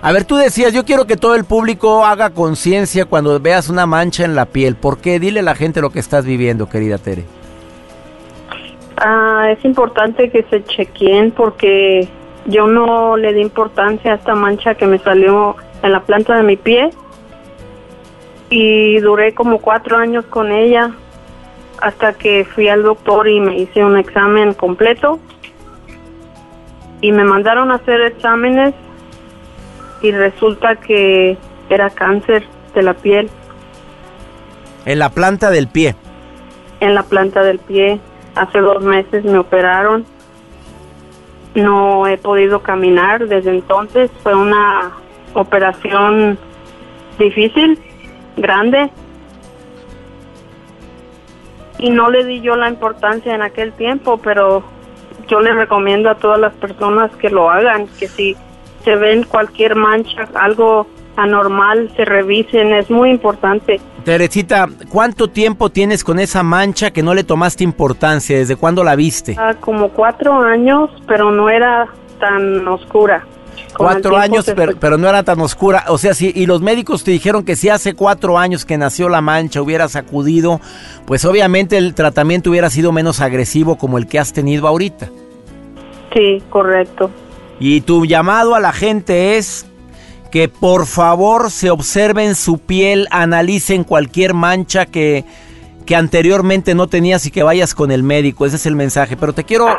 A 0.02 0.12
ver, 0.12 0.24
tú 0.24 0.36
decías, 0.36 0.72
yo 0.74 0.84
quiero 0.84 1.06
que 1.06 1.16
todo 1.16 1.34
el 1.34 1.44
público 1.44 2.04
haga 2.04 2.30
conciencia 2.30 3.06
cuando 3.06 3.40
veas 3.40 3.70
una 3.70 3.86
mancha 3.86 4.24
en 4.24 4.34
la 4.34 4.44
piel. 4.44 4.76
¿Por 4.76 4.98
qué? 4.98 5.18
Dile 5.18 5.40
a 5.40 5.42
la 5.44 5.54
gente 5.54 5.80
lo 5.80 5.90
que 5.90 6.00
estás 6.00 6.26
viviendo, 6.26 6.68
querida 6.68 6.98
Tere. 6.98 7.24
Ah, 8.98 9.48
es 9.50 9.64
importante 9.64 10.30
que 10.30 10.42
se 10.50 10.62
chequeen 10.64 11.30
porque 11.30 12.06
yo 12.46 12.66
no 12.66 13.16
le 13.16 13.32
di 13.32 13.40
importancia 13.40 14.12
a 14.12 14.16
esta 14.16 14.34
mancha 14.34 14.74
que 14.74 14.86
me 14.86 14.98
salió 14.98 15.56
en 15.84 15.92
la 15.92 16.00
planta 16.00 16.34
de 16.36 16.42
mi 16.42 16.56
pie 16.56 16.90
y 18.48 18.98
duré 19.00 19.34
como 19.34 19.58
cuatro 19.58 19.98
años 19.98 20.24
con 20.24 20.50
ella 20.50 20.90
hasta 21.80 22.14
que 22.14 22.46
fui 22.46 22.68
al 22.68 22.82
doctor 22.82 23.28
y 23.28 23.38
me 23.38 23.58
hice 23.58 23.84
un 23.84 23.98
examen 23.98 24.54
completo 24.54 25.20
y 27.02 27.12
me 27.12 27.24
mandaron 27.24 27.70
a 27.70 27.74
hacer 27.74 28.00
exámenes 28.00 28.74
y 30.00 30.10
resulta 30.10 30.76
que 30.76 31.36
era 31.68 31.90
cáncer 31.90 32.46
de 32.74 32.82
la 32.82 32.94
piel. 32.94 33.28
En 34.86 34.98
la 34.98 35.10
planta 35.10 35.50
del 35.50 35.68
pie. 35.68 35.94
En 36.80 36.94
la 36.94 37.02
planta 37.02 37.42
del 37.42 37.58
pie. 37.58 38.00
Hace 38.34 38.60
dos 38.60 38.82
meses 38.82 39.24
me 39.24 39.38
operaron. 39.38 40.06
No 41.54 42.06
he 42.06 42.16
podido 42.16 42.60
caminar 42.62 43.26
desde 43.28 43.50
entonces. 43.50 44.10
Fue 44.22 44.34
una 44.34 44.92
operación 45.34 46.38
difícil, 47.18 47.78
grande. 48.36 48.90
Y 51.78 51.90
no 51.90 52.10
le 52.10 52.24
di 52.24 52.40
yo 52.40 52.56
la 52.56 52.68
importancia 52.68 53.34
en 53.34 53.42
aquel 53.42 53.72
tiempo, 53.72 54.18
pero 54.18 54.62
yo 55.28 55.40
le 55.40 55.52
recomiendo 55.52 56.08
a 56.10 56.14
todas 56.14 56.38
las 56.38 56.54
personas 56.54 57.10
que 57.16 57.30
lo 57.30 57.50
hagan, 57.50 57.86
que 57.98 58.08
si 58.08 58.36
se 58.84 58.96
ven 58.96 59.24
cualquier 59.24 59.74
mancha, 59.74 60.28
algo 60.34 60.86
anormal, 61.16 61.90
se 61.96 62.04
revisen, 62.04 62.72
es 62.72 62.90
muy 62.90 63.10
importante. 63.10 63.80
Teresita, 64.04 64.68
¿cuánto 64.90 65.28
tiempo 65.28 65.70
tienes 65.70 66.04
con 66.04 66.18
esa 66.18 66.42
mancha 66.42 66.90
que 66.90 67.02
no 67.02 67.14
le 67.14 67.24
tomaste 67.24 67.64
importancia? 67.64 68.36
¿Desde 68.36 68.56
cuándo 68.56 68.84
la 68.84 68.96
viste? 68.96 69.34
Ah, 69.38 69.54
como 69.58 69.88
cuatro 69.88 70.34
años, 70.42 70.90
pero 71.06 71.30
no 71.30 71.48
era 71.48 71.88
tan 72.20 72.66
oscura. 72.68 73.24
Cuatro 73.76 74.16
años, 74.16 74.50
pero, 74.80 74.98
no 74.98 75.08
era 75.08 75.22
tan 75.22 75.40
oscura. 75.40 75.84
O 75.88 75.98
sea, 75.98 76.14
sí, 76.14 76.32
y 76.34 76.46
los 76.46 76.62
médicos 76.62 77.04
te 77.04 77.10
dijeron 77.10 77.44
que 77.44 77.56
si 77.56 77.68
hace 77.68 77.94
cuatro 77.94 78.38
años 78.38 78.64
que 78.64 78.78
nació 78.78 79.08
la 79.08 79.20
mancha 79.20 79.60
hubiera 79.60 79.88
sacudido, 79.88 80.60
pues 81.06 81.24
obviamente 81.24 81.76
el 81.76 81.94
tratamiento 81.94 82.50
hubiera 82.50 82.70
sido 82.70 82.92
menos 82.92 83.20
agresivo 83.20 83.76
como 83.76 83.98
el 83.98 84.06
que 84.06 84.18
has 84.18 84.32
tenido 84.32 84.66
ahorita. 84.68 85.10
Sí, 86.14 86.42
correcto. 86.48 87.10
Y 87.58 87.82
tu 87.82 88.06
llamado 88.06 88.54
a 88.54 88.60
la 88.60 88.72
gente 88.72 89.36
es 89.36 89.66
que 90.30 90.48
por 90.48 90.86
favor 90.86 91.50
se 91.50 91.70
observen 91.70 92.34
su 92.34 92.58
piel, 92.58 93.06
analicen 93.10 93.84
cualquier 93.84 94.34
mancha 94.34 94.86
que, 94.86 95.24
que 95.86 95.96
anteriormente 95.96 96.74
no 96.74 96.86
tenías 96.86 97.26
y 97.26 97.30
que 97.30 97.42
vayas 97.42 97.74
con 97.74 97.90
el 97.90 98.02
médico. 98.02 98.46
Ese 98.46 98.56
es 98.56 98.66
el 98.66 98.76
mensaje. 98.76 99.16
Pero 99.16 99.32
te 99.32 99.44
quiero, 99.44 99.76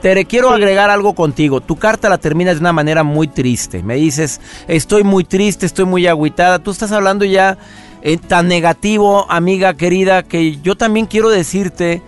te 0.00 0.24
quiero 0.24 0.50
agregar 0.50 0.90
algo 0.90 1.14
contigo. 1.14 1.60
Tu 1.60 1.76
carta 1.76 2.08
la 2.08 2.18
terminas 2.18 2.54
de 2.54 2.60
una 2.60 2.72
manera 2.72 3.02
muy 3.02 3.28
triste. 3.28 3.82
Me 3.82 3.96
dices, 3.96 4.40
estoy 4.68 5.04
muy 5.04 5.24
triste, 5.24 5.66
estoy 5.66 5.84
muy 5.84 6.06
agüitada. 6.06 6.58
Tú 6.58 6.70
estás 6.70 6.92
hablando 6.92 7.24
ya 7.24 7.58
eh, 8.02 8.16
tan 8.16 8.48
negativo, 8.48 9.30
amiga 9.30 9.74
querida, 9.74 10.22
que 10.22 10.56
yo 10.60 10.76
también 10.76 11.06
quiero 11.06 11.30
decirte 11.30 12.02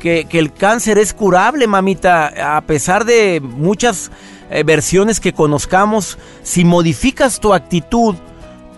que, 0.00 0.26
que 0.26 0.38
el 0.38 0.52
cáncer 0.52 0.98
es 0.98 1.12
curable, 1.12 1.66
mamita, 1.66 2.56
a 2.56 2.60
pesar 2.62 3.04
de 3.04 3.40
muchas 3.40 4.10
eh, 4.50 4.62
versiones 4.62 5.20
que 5.20 5.34
conozcamos, 5.34 6.16
si 6.42 6.64
modificas 6.64 7.40
tu 7.40 7.52
actitud, 7.52 8.14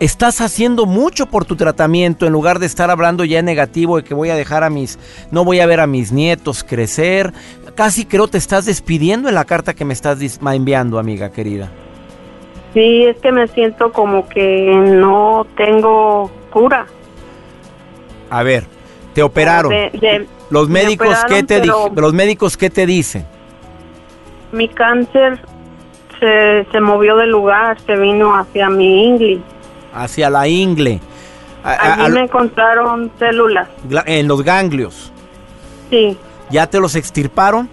estás 0.01 0.41
haciendo 0.41 0.87
mucho 0.87 1.27
por 1.27 1.45
tu 1.45 1.55
tratamiento 1.55 2.27
en 2.27 2.33
lugar 2.33 2.59
de 2.59 2.67
estar 2.67 2.91
hablando 2.91 3.25
ya 3.25 3.41
negativo 3.43 3.99
de 3.99 4.03
que 4.03 4.15
voy 4.15 4.31
a 4.31 4.35
dejar 4.35 4.65
a 4.65 4.71
mis, 4.71 4.99
no 5.31 5.45
voy 5.45 5.61
a 5.61 5.67
ver 5.67 5.79
a 5.79 5.87
mis 5.87 6.11
nietos 6.11 6.65
crecer. 6.65 7.33
Casi 7.77 8.05
creo 8.05 8.27
te 8.27 8.39
estás 8.39 8.65
despidiendo 8.65 9.29
en 9.29 9.37
la 9.37 9.45
carta 9.45 9.75
que 9.75 9.85
me 9.85 9.93
estás 9.93 10.19
enviando, 10.43 10.99
amiga 10.99 11.31
querida. 11.31 11.71
Sí, 12.75 13.05
es 13.05 13.19
que 13.19 13.31
me 13.31 13.47
siento 13.49 13.93
como 13.93 14.29
que 14.29 14.73
no 14.75 15.47
tengo 15.57 16.31
cura. 16.51 16.87
A 18.31 18.43
ver, 18.43 18.65
te 19.13 19.23
operaron. 19.23 19.73
los 20.51 20.69
médicos 20.69 21.17
qué 21.29 21.43
te 21.43 21.63
los 21.67 22.13
médicos 22.13 22.57
qué 22.57 22.71
te 22.71 22.87
dicen? 22.87 23.27
Mi 24.53 24.69
cáncer 24.69 25.41
se, 26.21 26.81
movió 26.81 27.17
del 27.17 27.31
lugar, 27.31 27.79
se 27.87 27.97
vino 27.97 28.35
hacia 28.37 28.69
mi 28.69 29.07
ingle. 29.07 29.41
Hacia 29.95 30.31
la 30.31 30.49
ingle. 30.49 31.01
Allí 31.63 32.13
me 32.13 32.21
encontraron 32.21 33.11
células. 33.19 33.69
En 34.07 34.29
los 34.29 34.43
ganglios. 34.43 35.13
Sí. 35.91 36.17
¿Ya 36.51 36.67
te 36.69 36.81
los 36.81 36.95
extirparon? 36.95 37.69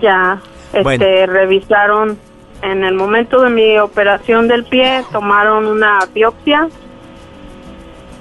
Ya. 0.00 0.40
Este, 0.72 1.26
revisaron 1.26 2.18
en 2.62 2.84
el 2.84 2.94
momento 2.94 3.40
de 3.40 3.50
mi 3.50 3.78
operación 3.78 4.48
del 4.48 4.64
pie, 4.64 5.04
tomaron 5.12 5.66
una 5.66 6.00
biopsia 6.12 6.68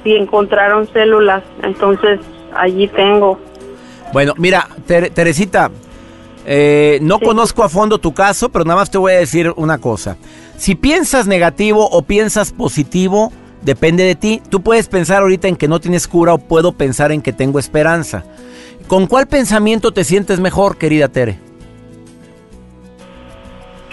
y 0.04 0.16
encontraron 0.16 0.88
células. 0.94 1.44
Entonces, 1.64 2.20
allí 2.56 2.88
tengo. 2.88 3.40
Bueno, 4.14 4.34
mira, 4.38 4.68
Teresita, 4.86 5.70
eh, 6.46 7.00
no 7.02 7.20
conozco 7.20 7.64
a 7.64 7.70
fondo 7.70 7.98
tu 7.98 8.14
caso, 8.14 8.50
pero 8.50 8.64
nada 8.64 8.80
más 8.80 8.90
te 8.90 8.98
voy 8.98 9.14
a 9.14 9.18
decir 9.18 9.52
una 9.58 9.80
cosa. 9.80 10.16
Si 10.58 10.74
piensas 10.76 11.28
negativo 11.28 11.88
o 11.90 12.02
piensas 12.02 12.52
positivo, 12.52 13.32
depende 13.62 14.04
de 14.04 14.16
ti. 14.16 14.42
Tú 14.50 14.62
puedes 14.62 14.88
pensar 14.88 15.22
ahorita 15.22 15.48
en 15.48 15.56
que 15.56 15.68
no 15.68 15.80
tienes 15.80 16.08
cura 16.08 16.34
o 16.34 16.40
puedo 16.40 16.72
pensar 16.74 17.12
en 17.12 17.22
que 17.22 17.32
tengo 17.32 17.60
esperanza. 17.60 18.26
¿Con 18.88 19.06
cuál 19.06 19.28
pensamiento 19.28 19.92
te 19.92 20.04
sientes 20.04 20.40
mejor, 20.40 20.78
querida 20.78 21.10
Tere? 21.10 21.40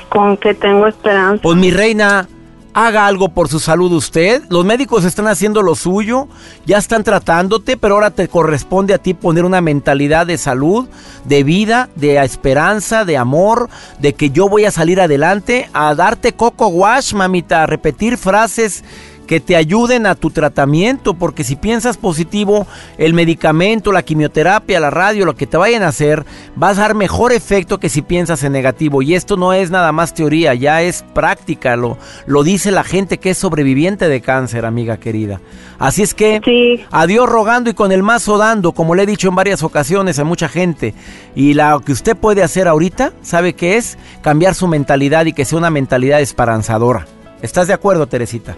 Con 0.09 0.37
que 0.37 0.54
tengo 0.54 0.87
esperanza. 0.87 1.42
Pues 1.42 1.56
mi 1.59 1.71
reina, 1.71 2.28
haga 2.74 3.06
algo 3.06 3.28
por 3.28 3.48
su 3.48 3.60
salud 3.60 3.92
usted. 3.92 4.42
Los 4.50 4.64
médicos 4.64 5.04
están 5.04 5.28
haciendo 5.28 5.62
lo 5.62 5.74
suyo, 5.76 6.28
ya 6.66 6.78
están 6.78 7.04
tratándote, 7.04 7.76
pero 7.76 7.94
ahora 7.94 8.10
te 8.10 8.28
corresponde 8.28 8.92
a 8.92 8.98
ti 8.98 9.14
poner 9.14 9.44
una 9.44 9.60
mentalidad 9.60 10.26
de 10.26 10.36
salud, 10.36 10.88
de 11.24 11.44
vida, 11.44 11.88
de 11.94 12.22
esperanza, 12.22 13.04
de 13.04 13.16
amor, 13.16 13.70
de 14.00 14.12
que 14.14 14.30
yo 14.30 14.48
voy 14.48 14.64
a 14.64 14.72
salir 14.72 15.00
adelante, 15.00 15.70
a 15.72 15.94
darte 15.94 16.32
coco 16.32 16.66
wash, 16.66 17.14
mamita, 17.14 17.62
a 17.62 17.66
repetir 17.66 18.18
frases 18.18 18.82
que 19.26 19.40
te 19.40 19.56
ayuden 19.56 20.06
a 20.06 20.14
tu 20.14 20.30
tratamiento, 20.30 21.14
porque 21.14 21.44
si 21.44 21.56
piensas 21.56 21.96
positivo, 21.96 22.66
el 22.98 23.14
medicamento, 23.14 23.92
la 23.92 24.02
quimioterapia, 24.02 24.80
la 24.80 24.90
radio, 24.90 25.24
lo 25.24 25.34
que 25.34 25.46
te 25.46 25.56
vayan 25.56 25.82
a 25.82 25.88
hacer, 25.88 26.24
va 26.60 26.70
a 26.70 26.74
dar 26.74 26.94
mejor 26.94 27.32
efecto 27.32 27.78
que 27.78 27.88
si 27.88 28.02
piensas 28.02 28.42
en 28.44 28.52
negativo. 28.52 29.02
Y 29.02 29.14
esto 29.14 29.36
no 29.36 29.52
es 29.52 29.70
nada 29.70 29.92
más 29.92 30.14
teoría, 30.14 30.54
ya 30.54 30.82
es 30.82 31.04
práctica, 31.14 31.76
lo, 31.76 31.98
lo 32.26 32.42
dice 32.42 32.70
la 32.70 32.84
gente 32.84 33.18
que 33.18 33.30
es 33.30 33.38
sobreviviente 33.38 34.08
de 34.08 34.20
cáncer, 34.20 34.64
amiga 34.64 34.98
querida. 34.98 35.40
Así 35.78 36.02
es 36.02 36.14
que, 36.14 36.84
adiós 36.90 37.28
rogando 37.28 37.70
y 37.70 37.74
con 37.74 37.92
el 37.92 38.02
mazo 38.02 38.38
dando, 38.38 38.72
como 38.72 38.94
le 38.94 39.02
he 39.02 39.06
dicho 39.06 39.28
en 39.28 39.34
varias 39.34 39.62
ocasiones 39.62 40.18
a 40.18 40.24
mucha 40.24 40.48
gente. 40.48 40.94
Y 41.34 41.54
lo 41.54 41.80
que 41.80 41.92
usted 41.92 42.16
puede 42.16 42.42
hacer 42.42 42.68
ahorita, 42.68 43.12
¿sabe 43.22 43.54
qué 43.54 43.76
es? 43.76 43.98
Cambiar 44.22 44.54
su 44.54 44.68
mentalidad 44.68 45.26
y 45.26 45.32
que 45.32 45.44
sea 45.44 45.58
una 45.58 45.70
mentalidad 45.70 46.20
esperanzadora. 46.20 47.06
¿Estás 47.42 47.66
de 47.66 47.74
acuerdo, 47.74 48.06
Teresita? 48.06 48.56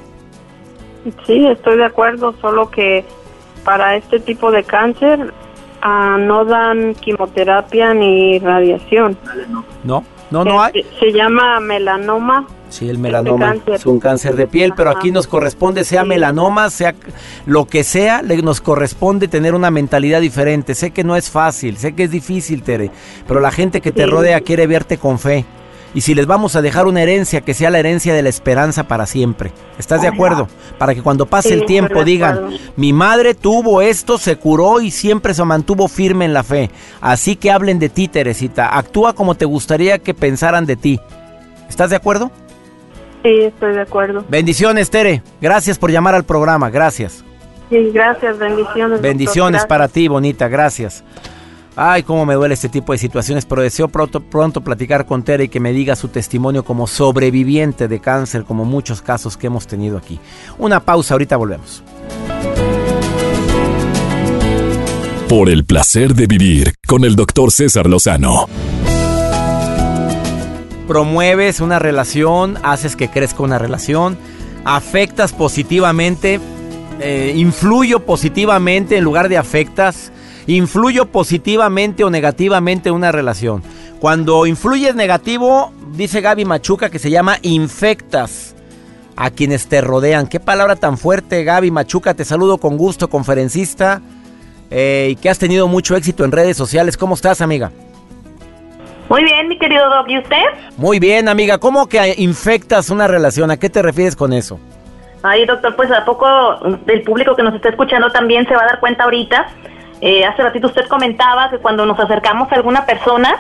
Sí, 1.27 1.47
estoy 1.47 1.77
de 1.77 1.85
acuerdo, 1.85 2.35
solo 2.41 2.71
que 2.71 3.05
para 3.65 3.97
este 3.97 4.21
tipo 4.21 4.51
de 4.51 4.65
cáncer 4.65 5.33
ah, 5.83 6.17
no 6.19 6.45
dan 6.45 6.95
quimioterapia 6.95 7.95
ni 7.95 8.39
radiación. 8.39 9.17
No, 9.85 10.05
no, 10.31 10.45
no 10.45 10.63
hay. 10.63 10.85
Se, 10.99 11.13
llama 11.13 11.61
melanoma. 11.61 12.47
Sí, 12.69 12.89
el 12.89 12.99
melanoma 12.99 13.57
es 13.67 13.87
un 13.87 14.01
cáncer 14.01 14.35
de 14.35 14.49
piel, 14.49 14.73
pero 14.77 14.91
aquí 14.91 15.13
nos 15.13 15.29
corresponde, 15.29 15.85
sea 15.85 16.05
melanoma, 16.05 16.69
sea 16.71 16.95
lo 17.47 17.67
que 17.67 17.85
sea, 17.85 18.23
le, 18.23 18.37
nos 18.43 18.61
corresponde 18.61 19.29
tener 19.29 19.55
una 19.55 19.71
mentalidad 19.71 20.21
diferente. 20.21 20.75
Sé 20.75 20.91
que 20.91 21.05
no 21.05 21.15
es 21.17 21.31
fácil, 21.31 21.77
sé 21.77 21.95
que 21.95 22.05
es 22.05 22.11
difícil, 22.11 22.63
Tere, 22.63 22.91
pero 23.29 23.39
la 23.41 23.53
gente 23.53 23.81
que 23.81 23.93
te 23.93 24.07
rodea 24.07 24.41
quiere 24.41 24.67
verte 24.67 24.99
con 24.99 25.19
fe. 25.21 25.45
Y 25.97 26.03
si 26.03 26.15
les 26.15 26.27
vamos 26.27 26.55
a 26.57 26.61
dejar 26.61 26.87
una 26.87 27.01
herencia, 27.01 27.41
que 27.41 27.55
sea 27.55 27.71
la 27.71 27.79
herencia 27.79 28.13
de 28.13 28.21
la 28.21 28.29
esperanza 28.29 28.87
para 28.87 29.07
siempre. 29.07 29.51
¿Estás 29.79 30.03
de 30.03 30.09
acuerdo? 30.09 30.47
Para 30.77 30.95
que 30.95 31.01
cuando 31.01 31.25
pase 31.25 31.55
el 31.55 31.65
tiempo 31.65 32.05
digan, 32.05 32.51
mi 32.77 32.93
madre 32.93 33.33
tuvo 33.33 33.81
esto, 33.81 34.19
se 34.19 34.37
curó 34.37 34.83
y 34.83 34.91
siempre 34.91 35.33
se 35.33 35.43
mantuvo 35.43 35.89
firme 35.89 36.27
en 36.27 36.35
la 36.35 36.43
fe. 36.43 36.71
Así 37.01 37.35
que 37.35 37.51
hablen 37.51 37.79
de 37.79 37.89
ti, 37.89 38.09
Teresita. 38.09 38.77
Actúa 38.77 39.15
como 39.15 39.37
te 39.37 39.47
gustaría 39.47 39.99
que 39.99 40.13
pensaran 40.13 40.67
de 40.67 40.77
ti. 40.77 41.01
¿Estás 41.67 41.89
de 41.89 41.97
acuerdo? 41.97 42.31
Sí, 43.23 43.31
estoy 43.45 43.73
de 43.73 43.81
acuerdo. 43.81 44.23
Bendiciones, 44.29 44.91
Tere. 44.91 45.23
Gracias 45.41 45.79
por 45.79 45.91
llamar 45.91 46.15
al 46.15 46.25
programa. 46.25 46.69
Gracias. 46.69 47.25
Sí, 47.71 47.91
gracias. 47.95 48.39
Bendiciones. 48.39 49.01
Bendiciones 49.01 49.65
para 49.65 49.89
ti, 49.89 50.09
bonita. 50.09 50.47
Gracias. 50.49 51.03
Ay, 51.79 52.05
cómo 52.05 52.25
me 52.25 52.33
duele 52.33 52.55
este 52.55 52.71
tipo 52.71 52.93
de 52.93 52.99
situaciones, 52.99 53.45
pero 53.45 53.61
deseo 53.61 53.89
pronto, 53.89 54.23
pronto 54.23 54.63
platicar 54.63 55.05
con 55.05 55.23
Tere 55.23 55.45
y 55.45 55.49
que 55.51 55.61
me 55.61 55.75
diga 55.75 55.95
su 55.95 56.09
testimonio 56.09 56.65
como 56.65 56.87
sobreviviente 56.87 57.87
de 57.87 58.01
cáncer, 58.01 58.45
como 58.45 58.65
muchos 58.65 59.03
casos 59.03 59.37
que 59.37 59.49
hemos 59.49 59.67
tenido 59.67 59.99
aquí. 59.99 60.19
Una 60.57 60.81
pausa, 60.81 61.13
ahorita 61.13 61.37
volvemos. 61.37 61.83
Por 65.29 65.51
el 65.51 65.67
placer 65.67 66.15
de 66.15 66.27
vivir 66.27 66.73
con 66.89 67.05
el 67.05 67.15
doctor 67.15 67.53
César 67.53 67.87
Lozano. 67.91 68.47
Promueves 70.89 71.61
una 71.61 71.79
relación, 71.79 72.57
haces 72.63 72.97
que 72.97 73.11
crezca 73.11 73.43
una 73.43 73.59
relación, 73.59 74.17
afectas 74.65 75.35
positivamente, 75.35 76.41
eh, 77.01 77.35
influyo 77.37 78.07
positivamente 78.07 78.97
en 78.97 79.05
lugar 79.05 79.29
de 79.29 79.37
afectas 79.37 80.11
influyo 80.47 81.07
positivamente 81.07 82.05
o 82.05 82.11
negativamente 82.11 82.89
en 82.89 82.95
una 82.95 83.13
relación. 83.13 83.63
Cuando 84.01 84.47
influyes 84.47 84.95
negativo, 84.95 85.73
dice 85.93 86.21
Gaby 86.21 86.45
Machuca 86.45 86.91
que 86.91 86.99
se 86.99 87.11
llama 87.11 87.39
infectas 87.43 88.55
a 89.17 89.31
quienes 89.31 89.69
te 89.69 89.81
rodean. 89.81 90.27
Qué 90.27 90.41
palabra 90.41 90.77
tan 90.77 90.99
fuerte, 90.99 91.43
Gaby 91.45 91.71
Machuca. 91.71 92.15
Te 92.15 92.25
saludo 92.25 92.59
con 92.59 92.77
gusto, 92.77 93.09
conferencista, 93.09 94.03
eh, 94.71 95.09
y 95.13 95.17
que 95.17 95.31
has 95.31 95.39
tenido 95.39 95.69
mucho 95.69 95.97
éxito 95.97 96.25
en 96.25 96.33
redes 96.33 96.57
sociales. 96.57 96.97
¿Cómo 96.97 97.15
estás, 97.15 97.41
amiga? 97.41 97.73
Muy 99.09 99.25
bien, 99.25 99.49
mi 99.49 99.59
querido 99.59 99.89
Doc. 99.89 100.09
¿Y 100.09 100.19
usted? 100.19 100.43
Muy 100.77 100.99
bien, 100.99 101.29
amiga. 101.29 101.59
¿Cómo 101.59 101.89
que 101.89 102.15
infectas 102.19 102.91
una 102.91 103.07
relación? 103.07 103.51
¿A 103.51 103.57
qué 103.57 103.71
te 103.71 103.81
refieres 103.81 104.17
con 104.17 104.33
eso? 104.33 104.59
Ay, 105.23 105.47
doctor, 105.47 105.75
pues 105.75 105.91
a 105.91 106.05
poco 106.05 106.27
del 106.85 107.03
público 107.03 107.35
que 107.35 107.43
nos 107.43 107.55
está 107.55 107.71
escuchando 107.71 108.11
también 108.11 108.47
se 108.47 108.55
va 108.55 108.63
a 108.63 108.67
dar 108.67 108.81
cuenta 108.81 109.05
ahorita 109.05 109.47
eh, 110.01 110.25
hace 110.25 110.43
ratito 110.43 110.67
usted 110.67 110.87
comentaba 110.89 111.51
que 111.51 111.59
cuando 111.59 111.87
nos 111.87 111.99
acercamos 111.99 112.51
a 112.53 112.57
alguna 112.57 112.85
persona, 112.85 113.37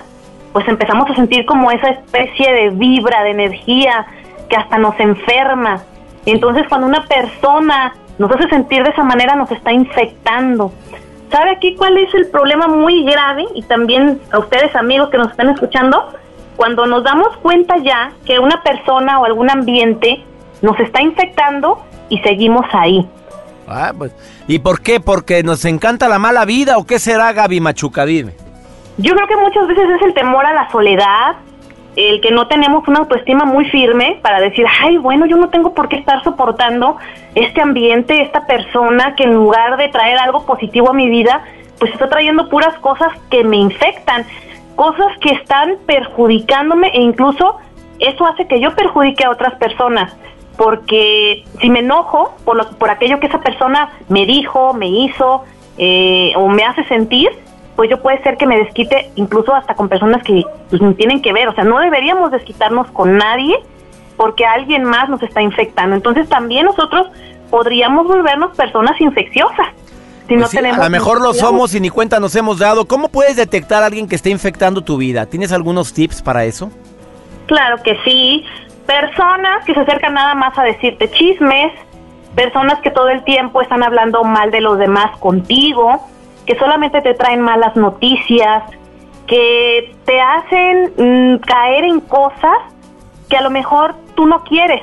pues 0.52 0.66
empezamos 0.68 1.10
a 1.10 1.14
sentir 1.14 1.44
como 1.44 1.70
esa 1.70 1.90
especie 1.90 2.52
de 2.52 2.70
vibra, 2.70 3.22
de 3.22 3.30
energía, 3.30 4.06
que 4.48 4.56
hasta 4.56 4.78
nos 4.78 4.98
enferma. 4.98 5.82
Entonces 6.24 6.66
cuando 6.68 6.86
una 6.86 7.04
persona 7.04 7.94
nos 8.18 8.30
hace 8.30 8.48
sentir 8.48 8.82
de 8.82 8.90
esa 8.90 9.04
manera, 9.04 9.34
nos 9.34 9.50
está 9.52 9.72
infectando. 9.72 10.72
¿Sabe 11.30 11.50
aquí 11.50 11.74
cuál 11.74 11.98
es 11.98 12.14
el 12.14 12.28
problema 12.28 12.68
muy 12.68 13.04
grave? 13.04 13.44
Y 13.54 13.62
también 13.62 14.20
a 14.32 14.38
ustedes 14.38 14.74
amigos 14.76 15.10
que 15.10 15.18
nos 15.18 15.30
están 15.30 15.50
escuchando, 15.50 16.08
cuando 16.56 16.86
nos 16.86 17.04
damos 17.04 17.36
cuenta 17.38 17.76
ya 17.78 18.12
que 18.24 18.38
una 18.38 18.62
persona 18.62 19.20
o 19.20 19.24
algún 19.24 19.50
ambiente 19.50 20.24
nos 20.62 20.78
está 20.80 21.02
infectando 21.02 21.82
y 22.08 22.18
seguimos 22.20 22.64
ahí. 22.72 23.06
Ah, 23.68 23.92
pues, 23.96 24.12
¿Y 24.46 24.60
por 24.60 24.80
qué? 24.80 25.00
¿Porque 25.00 25.42
nos 25.42 25.64
encanta 25.64 26.08
la 26.08 26.18
mala 26.18 26.44
vida 26.44 26.78
o 26.78 26.86
qué 26.86 26.98
será 26.98 27.32
Gaby 27.32 27.60
Machuca? 27.60 28.06
Dime. 28.06 28.32
Yo 28.98 29.14
creo 29.14 29.26
que 29.26 29.36
muchas 29.36 29.66
veces 29.66 29.88
es 29.96 30.02
el 30.02 30.14
temor 30.14 30.46
a 30.46 30.54
la 30.54 30.70
soledad, 30.70 31.36
el 31.96 32.20
que 32.20 32.30
no 32.30 32.46
tenemos 32.46 32.86
una 32.86 33.00
autoestima 33.00 33.44
muy 33.44 33.64
firme 33.70 34.20
para 34.22 34.40
decir, 34.40 34.64
ay, 34.82 34.98
bueno, 34.98 35.26
yo 35.26 35.36
no 35.36 35.48
tengo 35.48 35.74
por 35.74 35.88
qué 35.88 35.96
estar 35.96 36.22
soportando 36.22 36.96
este 37.34 37.60
ambiente, 37.60 38.22
esta 38.22 38.46
persona 38.46 39.14
que 39.16 39.24
en 39.24 39.34
lugar 39.34 39.76
de 39.76 39.88
traer 39.88 40.18
algo 40.18 40.46
positivo 40.46 40.90
a 40.90 40.94
mi 40.94 41.08
vida, 41.08 41.42
pues 41.78 41.92
está 41.92 42.08
trayendo 42.08 42.48
puras 42.48 42.78
cosas 42.78 43.12
que 43.30 43.44
me 43.44 43.56
infectan, 43.56 44.24
cosas 44.76 45.08
que 45.20 45.30
están 45.30 45.76
perjudicándome 45.86 46.88
e 46.88 47.00
incluso 47.00 47.58
eso 47.98 48.26
hace 48.26 48.46
que 48.46 48.60
yo 48.60 48.74
perjudique 48.74 49.24
a 49.24 49.30
otras 49.30 49.54
personas 49.54 50.14
porque 50.56 51.44
si 51.60 51.70
me 51.70 51.80
enojo 51.80 52.34
por, 52.44 52.56
lo, 52.56 52.68
por 52.70 52.90
aquello 52.90 53.20
que 53.20 53.26
esa 53.26 53.40
persona 53.40 53.90
me 54.08 54.26
dijo, 54.26 54.74
me 54.74 54.88
hizo 54.88 55.44
eh, 55.78 56.32
o 56.36 56.48
me 56.48 56.64
hace 56.64 56.84
sentir, 56.84 57.30
pues 57.76 57.90
yo 57.90 58.00
puede 58.00 58.22
ser 58.22 58.36
que 58.36 58.46
me 58.46 58.58
desquite 58.58 59.10
incluso 59.16 59.54
hasta 59.54 59.74
con 59.74 59.88
personas 59.88 60.22
que 60.22 60.44
pues, 60.70 60.80
tienen 60.96 61.20
que 61.20 61.32
ver. 61.32 61.48
O 61.48 61.54
sea, 61.54 61.64
no 61.64 61.78
deberíamos 61.78 62.30
desquitarnos 62.30 62.90
con 62.90 63.18
nadie 63.18 63.56
porque 64.16 64.46
alguien 64.46 64.84
más 64.84 65.10
nos 65.10 65.22
está 65.22 65.42
infectando. 65.42 65.94
Entonces 65.94 66.28
también 66.28 66.64
nosotros 66.64 67.08
podríamos 67.50 68.06
volvernos 68.06 68.56
personas 68.56 68.98
infecciosas. 69.00 69.68
Si 70.26 70.34
no 70.34 70.40
pues 70.40 70.52
tenemos 70.52 70.78
a 70.78 70.84
lo 70.84 70.90
mejor 70.90 71.20
lo 71.20 71.34
somos 71.34 71.74
y 71.74 71.80
ni 71.80 71.90
cuenta 71.90 72.18
nos 72.18 72.34
hemos 72.34 72.58
dado. 72.58 72.86
¿Cómo 72.86 73.08
puedes 73.08 73.36
detectar 73.36 73.82
a 73.82 73.86
alguien 73.86 74.08
que 74.08 74.16
esté 74.16 74.30
infectando 74.30 74.82
tu 74.82 74.96
vida? 74.96 75.26
¿Tienes 75.26 75.52
algunos 75.52 75.92
tips 75.92 76.22
para 76.22 76.44
eso? 76.46 76.70
Claro 77.46 77.76
que 77.84 77.96
sí. 78.04 78.44
Personas 78.86 79.64
que 79.64 79.74
se 79.74 79.80
acercan 79.80 80.14
nada 80.14 80.34
más 80.34 80.56
a 80.58 80.62
decirte 80.62 81.10
chismes, 81.10 81.72
personas 82.34 82.80
que 82.80 82.90
todo 82.90 83.08
el 83.08 83.24
tiempo 83.24 83.60
están 83.60 83.82
hablando 83.82 84.22
mal 84.22 84.50
de 84.50 84.60
los 84.60 84.78
demás 84.78 85.16
contigo, 85.18 86.00
que 86.46 86.56
solamente 86.56 87.00
te 87.02 87.14
traen 87.14 87.40
malas 87.40 87.74
noticias, 87.76 88.62
que 89.26 89.94
te 90.04 90.20
hacen 90.20 90.92
mm, 90.96 91.38
caer 91.38 91.84
en 91.84 92.00
cosas 92.00 92.58
que 93.28 93.36
a 93.36 93.42
lo 93.42 93.50
mejor 93.50 93.94
tú 94.14 94.26
no 94.26 94.44
quieres. 94.44 94.82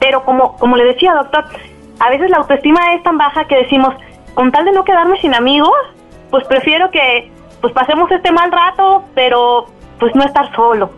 Pero 0.00 0.24
como, 0.24 0.56
como 0.56 0.76
le 0.76 0.84
decía, 0.84 1.14
doctor, 1.14 1.44
a 2.00 2.10
veces 2.10 2.30
la 2.30 2.38
autoestima 2.38 2.94
es 2.94 3.02
tan 3.02 3.18
baja 3.18 3.46
que 3.46 3.56
decimos, 3.56 3.94
con 4.34 4.50
tal 4.50 4.64
de 4.64 4.72
no 4.72 4.84
quedarme 4.84 5.20
sin 5.20 5.34
amigos, 5.34 5.76
pues 6.30 6.44
prefiero 6.46 6.90
que 6.90 7.30
pues 7.60 7.72
pasemos 7.72 8.10
este 8.10 8.30
mal 8.30 8.52
rato, 8.52 9.04
pero 9.14 9.66
pues 9.98 10.14
no 10.14 10.24
estar 10.24 10.54
solo. 10.54 10.90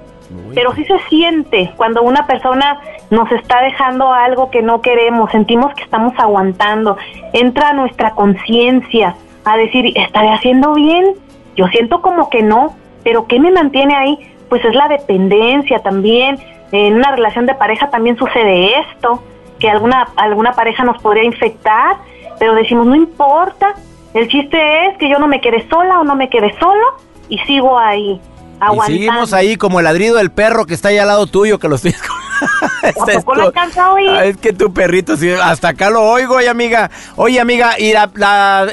Pero 0.55 0.75
sí 0.75 0.85
se 0.85 0.99
siente 1.09 1.73
cuando 1.77 2.03
una 2.03 2.27
persona 2.27 2.81
nos 3.11 3.31
está 3.33 3.63
dejando 3.63 4.13
algo 4.13 4.51
que 4.51 4.63
no 4.63 4.81
queremos, 4.81 5.31
sentimos 5.31 5.75
que 5.75 5.83
estamos 5.83 6.13
aguantando, 6.19 6.97
entra 7.33 7.73
nuestra 7.73 8.13
conciencia 8.13 9.17
a 9.45 9.57
decir, 9.57 9.93
¿estaré 9.97 10.31
haciendo 10.31 10.75
bien? 10.75 11.15
Yo 11.57 11.67
siento 11.69 12.01
como 12.01 12.31
que 12.31 12.43
no, 12.43 12.77
pero 13.03 13.27
¿qué 13.27 13.41
me 13.41 13.51
mantiene 13.51 13.95
ahí? 13.95 14.19
Pues 14.49 14.65
es 14.65 14.75
la 14.75 14.89
dependencia 14.89 15.81
también. 15.81 16.39
En 16.73 16.95
una 16.95 17.11
relación 17.11 17.47
de 17.47 17.55
pareja 17.55 17.91
también 17.91 18.17
sucede 18.17 18.79
esto, 18.79 19.23
que 19.59 19.69
alguna, 19.69 20.09
alguna 20.17 20.53
pareja 20.53 20.85
nos 20.85 21.01
podría 21.03 21.25
infectar, 21.25 21.97
pero 22.39 22.55
decimos, 22.55 22.87
no 22.87 22.95
importa, 22.95 23.75
el 24.15 24.29
chiste 24.29 24.87
es 24.87 24.99
que 24.99 25.09
yo 25.09 25.19
no 25.19 25.29
me 25.29 25.41
quede 25.41 25.69
sola 25.69 26.01
o 26.01 26.05
no 26.05 26.15
me 26.15 26.29
quede 26.29 26.57
solo 26.59 26.85
y 27.29 27.39
sigo 27.39 27.79
ahí. 27.79 28.21
Y 28.61 28.87
seguimos 28.87 29.33
ahí 29.33 29.57
como 29.57 29.81
el 29.81 29.85
ladrido 29.85 30.17
del 30.17 30.31
perro 30.31 30.67
que 30.67 30.75
está 30.75 30.89
ahí 30.89 30.99
al 30.99 31.09
lado 31.09 31.27
tuyo, 31.27 31.59
que 31.59 31.69
lo 31.69 31.77
estoy 31.77 31.95
este 32.83 33.17
es, 33.17 33.25
lo 33.25 33.53
ah, 33.55 34.25
es 34.25 34.37
que 34.37 34.53
tu 34.53 34.73
perrito, 34.73 35.17
sí, 35.17 35.31
hasta 35.31 35.69
acá 35.69 35.91
lo 35.91 36.03
oigo, 36.03 36.37
oye 36.37 36.49
amiga. 36.49 36.91
Oye 37.17 37.41
amiga, 37.41 37.79
y 37.79 37.93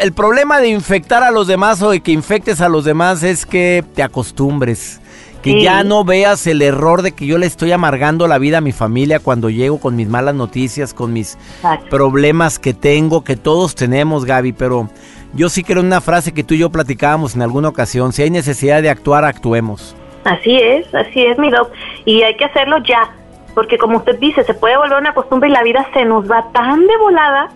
el 0.01 0.13
problema 0.13 0.59
de 0.59 0.69
infectar 0.69 1.23
a 1.23 1.31
los 1.31 1.47
demás 1.47 1.81
o 1.81 1.89
de 1.89 2.01
que 2.01 2.11
infectes 2.11 2.61
a 2.61 2.69
los 2.69 2.85
demás 2.85 3.23
es 3.23 3.45
que 3.45 3.83
te 3.95 4.03
acostumbres. 4.03 5.01
Que 5.41 5.61
ya 5.61 5.85
no 5.85 6.03
veas 6.03 6.45
el 6.47 6.61
error 6.61 7.03
de 7.03 7.13
que 7.13 7.25
yo 7.25 7.37
le 7.37 7.45
estoy 7.45 7.71
amargando 7.71 8.27
la 8.27 8.37
vida 8.37 8.57
a 8.57 8.61
mi 8.61 8.73
familia 8.73 9.19
cuando 9.19 9.49
llego 9.49 9.79
con 9.79 9.95
mis 9.95 10.09
malas 10.09 10.35
noticias, 10.35 10.93
con 10.93 11.13
mis 11.13 11.37
problemas 11.89 12.59
que 12.59 12.73
tengo, 12.73 13.23
que 13.23 13.37
todos 13.37 13.73
tenemos, 13.73 14.25
Gaby, 14.25 14.51
pero 14.51 14.89
yo 15.33 15.49
sí 15.49 15.63
creo 15.63 15.81
en 15.81 15.87
una 15.87 16.01
frase 16.01 16.33
que 16.33 16.43
tú 16.43 16.53
y 16.53 16.59
yo 16.59 16.69
platicábamos 16.69 17.35
en 17.35 17.41
alguna 17.41 17.69
ocasión, 17.69 18.13
si 18.13 18.23
hay 18.23 18.29
necesidad 18.29 18.81
de 18.81 18.89
actuar, 18.89 19.25
actuemos. 19.25 19.95
Así 20.23 20.57
es, 20.57 20.93
así 20.93 21.25
es, 21.25 21.37
mi 21.37 21.49
doc, 21.49 21.71
y 22.05 22.21
hay 22.23 22.35
que 22.35 22.45
hacerlo 22.45 22.77
ya, 22.79 23.11
porque 23.53 23.77
como 23.77 23.97
usted 23.97 24.19
dice, 24.19 24.43
se 24.43 24.53
puede 24.53 24.77
volver 24.77 24.99
una 24.99 25.13
costumbre 25.13 25.49
y 25.49 25.53
la 25.53 25.63
vida 25.63 25.87
se 25.93 26.05
nos 26.05 26.29
va 26.29 26.51
tan 26.51 26.85
de 26.85 26.97
volada 26.97 27.49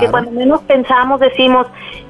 que 0.00 0.08
cuando 0.08 0.32
menos 0.32 0.60
pensamos 0.62 1.20
decimos, 1.20 1.66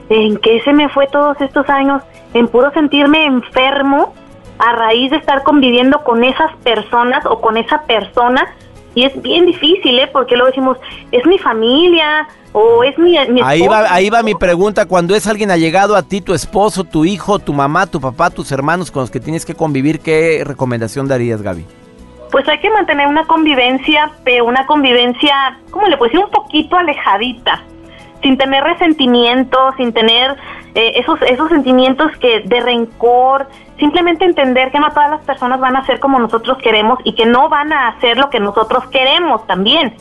¿en 0.09 0.39
qué 0.39 0.61
se 0.63 0.73
me 0.73 0.89
fue 0.89 1.07
todos 1.09 1.39
estos 1.41 1.69
años? 1.69 2.03
En 2.33 2.49
puro 2.49 2.71
sentirme 2.73 3.27
enfermo 3.27 4.15
a 4.59 4.73
raíz 4.73 5.11
de 5.11 5.19
estar 5.19 5.43
conviviendo 5.43 6.03
con 6.03 6.25
esas 6.25 6.51
personas 6.65 7.27
o 7.27 7.41
con 7.41 7.59
esa 7.59 7.83
persona 7.83 8.55
y 8.97 9.05
es 9.05 9.23
bien 9.23 9.45
difícil, 9.45 9.99
¿eh? 9.99 10.09
Porque 10.11 10.35
luego 10.35 10.49
decimos, 10.49 10.79
es 11.13 11.25
mi 11.27 11.39
familia 11.39 12.27
o 12.53 12.83
es 12.83 12.99
mi, 12.99 13.15
mi 13.29 13.43
Ahí 13.45 13.69
va, 13.69 13.93
ahí 13.93 14.09
va 14.09 14.23
mi 14.23 14.35
pregunta, 14.35 14.87
cuando 14.87 15.15
es 15.15 15.27
alguien 15.27 15.51
allegado 15.51 15.95
a 15.97 16.03
ti, 16.03 16.23
tu 16.23 16.33
esposo, 16.33 16.83
tu 16.83 17.05
hijo, 17.05 17.39
tu 17.39 17.53
mamá, 17.53 17.87
tu 17.87 18.01
papá, 18.01 18.31
tus 18.31 18.51
hermanos 18.53 18.91
con 18.91 19.03
los 19.03 19.11
que 19.11 19.21
tienes 19.21 19.45
que 19.45 19.55
convivir, 19.55 20.01
¿qué 20.01 20.43
recomendación 20.47 21.09
darías, 21.09 21.43
Gaby? 21.43 21.67
Pues 22.33 22.49
hay 22.49 22.59
que 22.59 22.71
mantener 22.71 23.07
una 23.07 23.27
convivencia, 23.27 24.11
pero 24.25 24.47
una 24.47 24.65
convivencia, 24.65 25.59
¿cómo 25.71 25.87
le 25.89 25.99
puedo 25.99 26.11
decir? 26.11 26.25
Un 26.25 26.31
poquito 26.31 26.77
alejadita, 26.77 27.63
sin 28.23 28.39
tener 28.39 28.65
resentimiento, 28.65 29.59
sin 29.77 29.93
tener 29.93 30.37
eh, 30.77 31.01
esos, 31.01 31.19
esos 31.23 31.49
sentimientos 31.49 32.13
que 32.19 32.41
de 32.41 32.61
rencor, 32.61 33.49
simplemente 33.79 34.27
entender 34.27 34.71
que 34.71 34.79
no 34.79 34.91
todas 34.91 35.09
las 35.09 35.25
personas 35.25 35.59
van 35.59 35.75
a 35.75 35.87
ser 35.87 35.99
como 36.01 36.19
nosotros 36.19 36.59
queremos 36.59 36.99
y 37.03 37.15
que 37.15 37.25
no 37.25 37.49
van 37.49 37.73
a 37.73 37.89
hacer 37.89 38.19
lo 38.19 38.29
que 38.29 38.41
nosotros 38.41 38.87
queremos 38.89 39.47
también. 39.47 39.95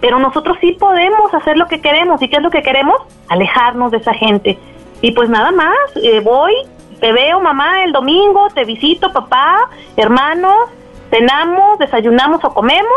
Pero 0.00 0.18
nosotros 0.18 0.58
sí 0.60 0.72
podemos 0.72 1.32
hacer 1.32 1.56
lo 1.56 1.68
que 1.68 1.80
queremos. 1.80 2.20
¿Y 2.20 2.28
qué 2.28 2.38
es 2.38 2.42
lo 2.42 2.50
que 2.50 2.62
queremos? 2.62 2.96
Alejarnos 3.28 3.92
de 3.92 3.98
esa 3.98 4.12
gente. 4.12 4.58
Y 5.02 5.12
pues 5.12 5.28
nada 5.30 5.52
más, 5.52 5.76
eh, 5.94 6.18
voy, 6.18 6.52
te 6.98 7.12
veo 7.12 7.40
mamá 7.40 7.84
el 7.84 7.92
domingo, 7.92 8.48
te 8.52 8.64
visito 8.64 9.12
papá, 9.12 9.70
hermanos, 9.96 10.68
cenamos, 11.10 11.78
desayunamos 11.78 12.44
o 12.44 12.52
comemos 12.52 12.96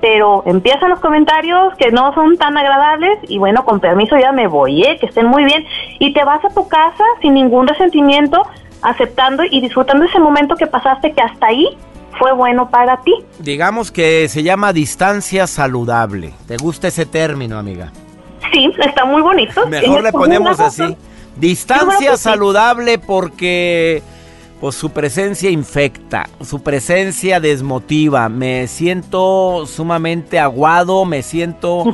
pero 0.00 0.42
empiezan 0.46 0.90
los 0.90 1.00
comentarios 1.00 1.74
que 1.76 1.90
no 1.90 2.14
son 2.14 2.36
tan 2.36 2.56
agradables 2.56 3.18
y 3.28 3.38
bueno, 3.38 3.64
con 3.64 3.80
permiso 3.80 4.16
ya 4.18 4.32
me 4.32 4.46
voy, 4.46 4.82
¿eh? 4.82 4.96
que 4.98 5.06
estén 5.06 5.26
muy 5.26 5.44
bien 5.44 5.64
y 5.98 6.12
te 6.12 6.24
vas 6.24 6.44
a 6.44 6.48
tu 6.48 6.68
casa 6.68 7.04
sin 7.20 7.34
ningún 7.34 7.66
resentimiento 7.66 8.42
aceptando 8.82 9.42
y 9.44 9.60
disfrutando 9.60 10.04
ese 10.06 10.18
momento 10.18 10.56
que 10.56 10.66
pasaste 10.66 11.12
que 11.12 11.20
hasta 11.20 11.46
ahí 11.46 11.76
fue 12.18 12.32
bueno 12.32 12.70
para 12.70 12.98
ti. 13.02 13.14
Digamos 13.38 13.90
que 13.90 14.28
se 14.28 14.42
llama 14.42 14.72
distancia 14.72 15.46
saludable. 15.46 16.32
¿Te 16.46 16.56
gusta 16.56 16.88
ese 16.88 17.06
término, 17.06 17.58
amiga? 17.58 17.92
Sí, 18.52 18.72
está 18.78 19.04
muy 19.04 19.22
bonito. 19.22 19.66
Mejor 19.66 20.02
le 20.02 20.12
ponemos 20.12 20.58
así. 20.60 20.96
Distancia 21.36 22.16
saludable 22.16 22.98
porque 22.98 24.02
pues 24.60 24.74
su 24.74 24.90
presencia 24.90 25.48
infecta, 25.50 26.28
su 26.42 26.62
presencia 26.62 27.40
desmotiva, 27.40 28.28
me 28.28 28.68
siento 28.68 29.64
sumamente 29.66 30.38
aguado, 30.38 31.06
me 31.06 31.22
siento 31.22 31.84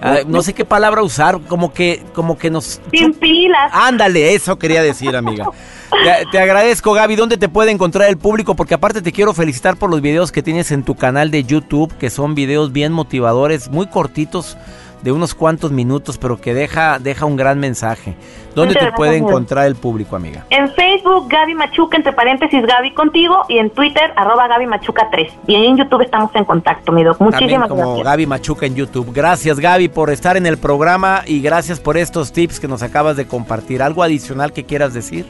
ah, 0.00 0.20
no 0.26 0.42
sé 0.42 0.54
qué 0.54 0.64
palabra 0.64 1.02
usar, 1.02 1.40
como 1.42 1.74
que 1.74 2.02
como 2.14 2.38
que 2.38 2.50
nos 2.50 2.80
sin 2.90 3.12
pilas. 3.12 3.70
Ándale, 3.72 4.34
eso 4.34 4.58
quería 4.58 4.82
decir, 4.82 5.14
amiga. 5.14 5.50
te, 5.90 6.26
te, 6.32 6.38
agradezco, 6.38 6.94
Gaby. 6.94 7.14
¿Dónde 7.14 7.36
te 7.36 7.50
puede 7.50 7.70
encontrar 7.70 8.08
el 8.08 8.16
público? 8.16 8.56
Porque 8.56 8.74
aparte 8.74 9.02
te 9.02 9.12
quiero 9.12 9.34
felicitar 9.34 9.76
por 9.76 9.90
los 9.90 10.00
videos 10.00 10.32
que 10.32 10.42
tienes 10.42 10.72
en 10.72 10.82
tu 10.82 10.94
canal 10.94 11.30
de 11.30 11.44
YouTube, 11.44 11.94
que 11.98 12.08
son 12.08 12.34
videos 12.34 12.72
bien 12.72 12.92
motivadores, 12.92 13.68
muy 13.68 13.86
cortitos 13.86 14.56
de 15.04 15.12
unos 15.12 15.34
cuantos 15.34 15.70
minutos, 15.70 16.16
pero 16.16 16.40
que 16.40 16.54
deja, 16.54 16.98
deja 16.98 17.26
un 17.26 17.36
gran 17.36 17.60
mensaje. 17.60 18.16
¿Dónde 18.54 18.74
te 18.74 18.90
puede 18.92 19.18
encontrar 19.18 19.66
el 19.66 19.76
público, 19.76 20.16
amiga? 20.16 20.46
En 20.48 20.70
Facebook, 20.72 21.28
Gaby 21.28 21.54
Machuca, 21.54 21.98
entre 21.98 22.14
paréntesis, 22.14 22.64
Gaby 22.64 22.94
contigo, 22.94 23.42
y 23.50 23.58
en 23.58 23.68
Twitter, 23.68 24.14
arroba 24.16 24.48
Gaby 24.48 24.66
Machuca 24.66 25.08
3. 25.10 25.30
Y 25.46 25.56
en 25.56 25.76
YouTube 25.76 26.00
estamos 26.00 26.34
en 26.34 26.46
contacto, 26.46 26.90
mi 26.90 27.04
doc. 27.04 27.20
Muchísimas 27.20 27.68
También 27.68 27.86
como 27.86 28.02
Gaby 28.02 28.26
Machuca 28.26 28.64
en 28.64 28.76
YouTube. 28.76 29.12
Gracias, 29.12 29.60
Gaby, 29.60 29.88
por 29.88 30.08
estar 30.08 30.38
en 30.38 30.46
el 30.46 30.56
programa 30.56 31.20
y 31.26 31.42
gracias 31.42 31.80
por 31.80 31.98
estos 31.98 32.32
tips 32.32 32.58
que 32.58 32.66
nos 32.66 32.82
acabas 32.82 33.18
de 33.18 33.26
compartir. 33.26 33.82
¿Algo 33.82 34.02
adicional 34.02 34.54
que 34.54 34.64
quieras 34.64 34.94
decir? 34.94 35.26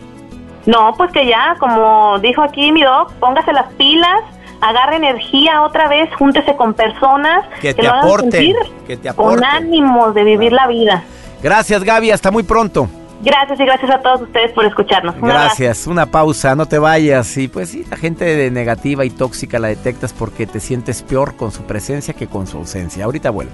No, 0.66 0.94
pues 0.96 1.10
que 1.10 1.26
ya, 1.26 1.56
como 1.58 2.20
dijo 2.20 2.42
aquí 2.42 2.70
mi 2.70 2.84
doc, 2.84 3.12
póngase 3.14 3.52
las 3.52 3.72
pilas, 3.72 4.20
agarre 4.60 4.96
energía 4.96 5.62
otra 5.62 5.88
vez, 5.88 6.08
júntese 6.16 6.56
con 6.56 6.74
personas 6.74 7.44
que, 7.60 7.74
te 7.74 7.86
aporten, 7.86 8.54
que 8.86 8.96
te 8.96 9.08
aporten. 9.08 9.40
Con 9.40 9.44
ánimos 9.44 10.14
de 10.14 10.24
vivir 10.24 10.52
la 10.52 10.66
vida. 10.66 11.04
Gracias 11.42 11.84
Gaby, 11.84 12.10
hasta 12.10 12.30
muy 12.30 12.42
pronto. 12.42 12.88
Gracias 13.24 13.58
y 13.58 13.64
gracias 13.64 13.90
a 13.90 13.98
todos 14.00 14.22
ustedes 14.22 14.52
por 14.52 14.66
escucharnos. 14.66 15.16
gracias, 15.20 15.86
una 15.86 16.06
pausa, 16.06 16.54
no 16.54 16.66
te 16.66 16.78
vayas. 16.78 17.36
Y 17.38 17.48
pues 17.48 17.70
sí, 17.70 17.84
la 17.90 17.96
gente 17.96 18.24
de 18.24 18.50
negativa 18.50 19.04
y 19.04 19.10
tóxica 19.10 19.58
la 19.58 19.68
detectas 19.68 20.12
porque 20.12 20.46
te 20.46 20.60
sientes 20.60 21.02
peor 21.02 21.34
con 21.34 21.50
su 21.50 21.62
presencia 21.62 22.12
que 22.12 22.26
con 22.26 22.46
su 22.46 22.58
ausencia. 22.58 23.06
Ahorita 23.06 23.30
vuelvo. 23.30 23.52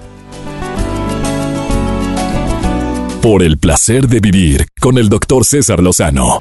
Por 3.21 3.43
el 3.43 3.59
placer 3.59 4.07
de 4.07 4.19
vivir 4.19 4.65
con 4.81 4.97
el 4.97 5.07
doctor 5.07 5.45
César 5.45 5.79
Lozano. 5.79 6.39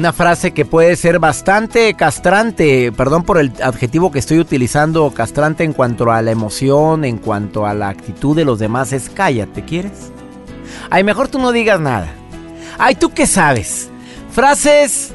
Una 0.00 0.14
frase 0.14 0.52
que 0.52 0.64
puede 0.64 0.96
ser 0.96 1.18
bastante 1.18 1.92
castrante, 1.92 2.90
perdón 2.90 3.22
por 3.22 3.36
el 3.36 3.52
adjetivo 3.62 4.10
que 4.10 4.18
estoy 4.18 4.38
utilizando, 4.38 5.10
castrante 5.10 5.62
en 5.62 5.74
cuanto 5.74 6.10
a 6.10 6.22
la 6.22 6.30
emoción, 6.30 7.04
en 7.04 7.18
cuanto 7.18 7.66
a 7.66 7.74
la 7.74 7.90
actitud 7.90 8.34
de 8.34 8.46
los 8.46 8.58
demás, 8.58 8.94
es 8.94 9.10
cállate, 9.10 9.62
¿quieres? 9.62 10.10
Ay, 10.88 11.04
mejor 11.04 11.28
tú 11.28 11.38
no 11.38 11.52
digas 11.52 11.80
nada. 11.80 12.08
Ay, 12.78 12.94
¿tú 12.94 13.10
qué 13.10 13.26
sabes? 13.26 13.90
Frases 14.30 15.12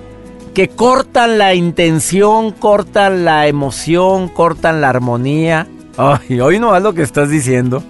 que 0.54 0.68
cortan 0.68 1.40
la 1.40 1.56
intención, 1.56 2.52
cortan 2.52 3.26
la 3.26 3.48
emoción, 3.48 4.30
cortan 4.30 4.82
la 4.82 4.90
armonía. 4.90 5.68
Ay, 5.98 6.40
hoy 6.40 6.60
no 6.60 6.78
es 6.78 6.84
lo 6.84 6.94
que 6.94 7.02
estás 7.02 7.32
diciendo. 7.32 7.82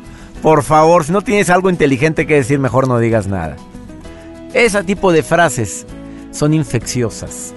Por 0.42 0.64
favor, 0.64 1.04
si 1.04 1.12
no 1.12 1.22
tienes 1.22 1.50
algo 1.50 1.70
inteligente 1.70 2.26
que 2.26 2.36
decir, 2.36 2.58
mejor 2.58 2.88
no 2.88 3.00
digas 3.00 3.28
nada. 3.28 3.58
Ese 4.54 4.82
tipo 4.86 5.12
de 5.12 5.24
frases 5.24 5.86
son 6.36 6.54
infecciosas. 6.54 7.54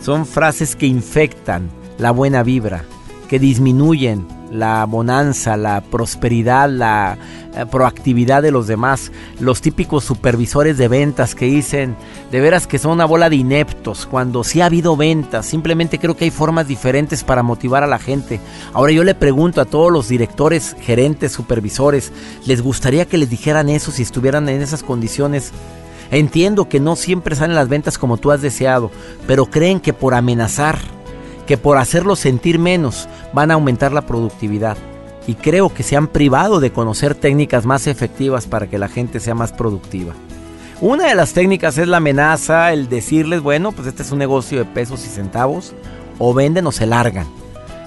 Son 0.00 0.24
frases 0.24 0.76
que 0.76 0.86
infectan 0.86 1.68
la 1.98 2.12
buena 2.12 2.42
vibra, 2.42 2.84
que 3.28 3.38
disminuyen 3.38 4.26
la 4.50 4.84
bonanza, 4.86 5.56
la 5.56 5.80
prosperidad, 5.80 6.68
la, 6.68 7.18
eh, 7.54 7.66
proactividad 7.70 8.42
de 8.42 8.50
los 8.50 8.66
demás. 8.66 9.12
Los 9.38 9.60
típicos 9.60 10.04
supervisores 10.04 10.78
de 10.78 10.88
ventas 10.88 11.34
que 11.34 11.46
dicen, 11.46 11.96
de 12.30 12.40
veras 12.40 12.66
que 12.66 12.78
son 12.78 12.92
una 12.92 13.04
bola 13.04 13.28
de 13.28 13.36
ineptos, 13.36 14.06
cuando 14.06 14.42
sí 14.42 14.60
ha 14.60 14.66
habido 14.66 14.96
ventas. 14.96 15.46
Simplemente 15.46 15.98
creo 15.98 16.16
que 16.16 16.24
hay 16.24 16.30
formas 16.30 16.66
diferentes 16.66 17.22
para 17.24 17.42
motivar 17.42 17.82
a 17.82 17.88
la 17.88 17.98
gente. 17.98 18.40
Ahora 18.72 18.92
yo 18.92 19.04
le 19.04 19.14
pregunto 19.14 19.60
a 19.60 19.66
todos 19.66 19.92
los 19.92 20.08
directores, 20.08 20.76
gerentes, 20.80 21.32
supervisores, 21.32 22.12
¿les 22.46 22.62
gustaría 22.62 23.06
que 23.06 23.18
les 23.18 23.28
dijeran 23.28 23.68
eso 23.68 23.90
si 23.90 24.02
estuvieran 24.02 24.48
en 24.48 24.62
esas 24.62 24.82
condiciones? 24.82 25.52
Entiendo 26.10 26.68
que 26.68 26.80
no 26.80 26.96
siempre 26.96 27.36
salen 27.36 27.54
las 27.54 27.68
ventas 27.68 27.96
como 27.96 28.16
tú 28.16 28.32
has 28.32 28.42
deseado, 28.42 28.90
pero 29.26 29.46
creen 29.46 29.78
que 29.78 29.92
por 29.92 30.14
amenazar, 30.14 30.78
que 31.46 31.56
por 31.56 31.78
hacerlos 31.78 32.18
sentir 32.18 32.58
menos, 32.58 33.08
van 33.32 33.50
a 33.50 33.54
aumentar 33.54 33.92
la 33.92 34.02
productividad. 34.02 34.76
Y 35.26 35.34
creo 35.34 35.72
que 35.72 35.84
se 35.84 35.96
han 35.96 36.08
privado 36.08 36.58
de 36.58 36.72
conocer 36.72 37.14
técnicas 37.14 37.64
más 37.64 37.86
efectivas 37.86 38.46
para 38.46 38.66
que 38.66 38.78
la 38.78 38.88
gente 38.88 39.20
sea 39.20 39.34
más 39.34 39.52
productiva. 39.52 40.14
Una 40.80 41.06
de 41.06 41.14
las 41.14 41.32
técnicas 41.32 41.78
es 41.78 41.86
la 41.86 41.98
amenaza, 41.98 42.72
el 42.72 42.88
decirles, 42.88 43.40
bueno, 43.40 43.70
pues 43.70 43.86
este 43.86 44.02
es 44.02 44.10
un 44.10 44.18
negocio 44.18 44.58
de 44.58 44.64
pesos 44.64 45.04
y 45.06 45.08
centavos, 45.08 45.74
o 46.18 46.34
venden 46.34 46.66
o 46.66 46.72
se 46.72 46.86
largan. 46.86 47.26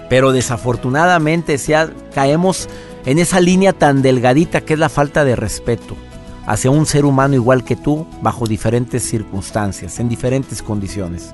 Pero 0.09 0.31
desafortunadamente 0.31 1.57
sea, 1.57 1.89
caemos 2.13 2.69
en 3.05 3.19
esa 3.19 3.41
línea 3.41 3.73
tan 3.73 4.01
delgadita 4.01 4.61
que 4.61 4.73
es 4.73 4.79
la 4.79 4.89
falta 4.89 5.25
de 5.25 5.35
respeto 5.35 5.97
hacia 6.45 6.71
un 6.71 6.85
ser 6.85 7.05
humano 7.05 7.35
igual 7.35 7.63
que 7.63 7.75
tú 7.75 8.05
bajo 8.21 8.47
diferentes 8.47 9.03
circunstancias, 9.03 9.99
en 9.99 10.09
diferentes 10.09 10.61
condiciones. 10.61 11.33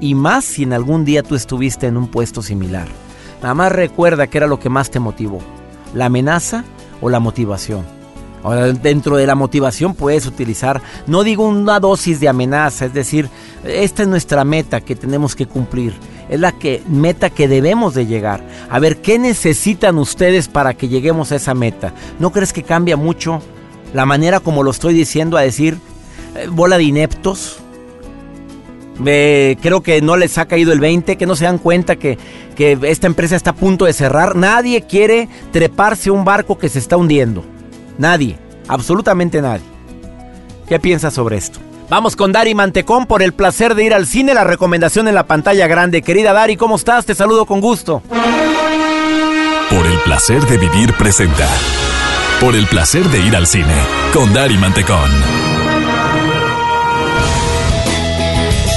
Y 0.00 0.14
más 0.14 0.44
si 0.44 0.62
en 0.62 0.72
algún 0.72 1.04
día 1.04 1.22
tú 1.22 1.34
estuviste 1.34 1.86
en 1.86 1.96
un 1.96 2.08
puesto 2.08 2.42
similar. 2.42 2.88
Nada 3.42 3.54
más 3.54 3.72
recuerda 3.72 4.26
que 4.26 4.38
era 4.38 4.46
lo 4.46 4.58
que 4.58 4.68
más 4.68 4.90
te 4.90 5.00
motivó, 5.00 5.40
la 5.94 6.06
amenaza 6.06 6.64
o 7.00 7.08
la 7.08 7.20
motivación. 7.20 7.84
Ahora, 8.42 8.72
dentro 8.72 9.16
de 9.16 9.26
la 9.26 9.34
motivación 9.34 9.94
puedes 9.94 10.26
utilizar, 10.26 10.80
no 11.06 11.24
digo 11.24 11.46
una 11.46 11.80
dosis 11.80 12.20
de 12.20 12.28
amenaza, 12.28 12.86
es 12.86 12.94
decir, 12.94 13.28
esta 13.64 14.02
es 14.02 14.08
nuestra 14.08 14.44
meta 14.44 14.80
que 14.80 14.94
tenemos 14.94 15.34
que 15.34 15.46
cumplir, 15.46 15.94
es 16.28 16.38
la 16.38 16.52
que, 16.52 16.82
meta 16.88 17.30
que 17.30 17.48
debemos 17.48 17.94
de 17.94 18.06
llegar. 18.06 18.42
A 18.70 18.78
ver, 18.78 18.98
¿qué 18.98 19.18
necesitan 19.18 19.98
ustedes 19.98 20.46
para 20.46 20.74
que 20.74 20.88
lleguemos 20.88 21.32
a 21.32 21.36
esa 21.36 21.54
meta? 21.54 21.92
¿No 22.20 22.30
crees 22.30 22.52
que 22.52 22.62
cambia 22.62 22.96
mucho 22.96 23.42
la 23.92 24.06
manera 24.06 24.40
como 24.40 24.62
lo 24.62 24.70
estoy 24.70 24.94
diciendo 24.94 25.36
a 25.36 25.42
decir 25.42 25.78
eh, 26.36 26.48
bola 26.50 26.78
de 26.78 26.84
ineptos. 26.84 27.58
creo 28.96 29.82
que 29.82 30.00
no 30.02 30.16
les 30.16 30.38
ha 30.38 30.46
caído 30.46 30.72
el 30.72 30.80
20, 30.80 31.16
que 31.16 31.26
no 31.26 31.36
se 31.36 31.44
dan 31.44 31.58
cuenta 31.58 31.96
que, 31.96 32.18
que 32.56 32.78
esta 32.82 33.06
empresa 33.06 33.36
está 33.36 33.50
a 33.50 33.54
punto 33.54 33.84
de 33.84 33.92
cerrar. 33.92 34.36
Nadie 34.36 34.82
quiere 34.82 35.28
treparse 35.52 36.10
a 36.10 36.12
un 36.12 36.24
barco 36.24 36.58
que 36.58 36.68
se 36.68 36.78
está 36.78 36.96
hundiendo. 36.96 37.44
Nadie, 37.98 38.38
absolutamente 38.68 39.40
nadie. 39.42 39.64
¿Qué 40.68 40.78
piensas 40.78 41.14
sobre 41.14 41.36
esto? 41.36 41.60
Vamos 41.88 42.16
con 42.16 42.32
Dari 42.32 42.54
Mantecón 42.54 43.06
por 43.06 43.22
el 43.22 43.32
placer 43.32 43.74
de 43.74 43.84
ir 43.84 43.94
al 43.94 44.06
cine, 44.06 44.34
la 44.34 44.44
recomendación 44.44 45.08
en 45.08 45.14
la 45.14 45.26
pantalla 45.26 45.66
grande. 45.66 46.02
Querida 46.02 46.34
Dari, 46.34 46.56
¿cómo 46.56 46.76
estás? 46.76 47.06
Te 47.06 47.14
saludo 47.14 47.46
con 47.46 47.62
gusto. 47.62 48.02
Por 49.70 49.86
el 49.86 49.98
placer 50.04 50.44
de 50.46 50.58
vivir 50.58 50.92
presenta 50.94 51.48
por 52.40 52.54
el 52.54 52.66
placer 52.66 53.08
de 53.08 53.20
ir 53.20 53.34
al 53.34 53.46
cine 53.46 53.74
con 54.12 54.32
Dari 54.32 54.56
Mantecón. 54.58 55.10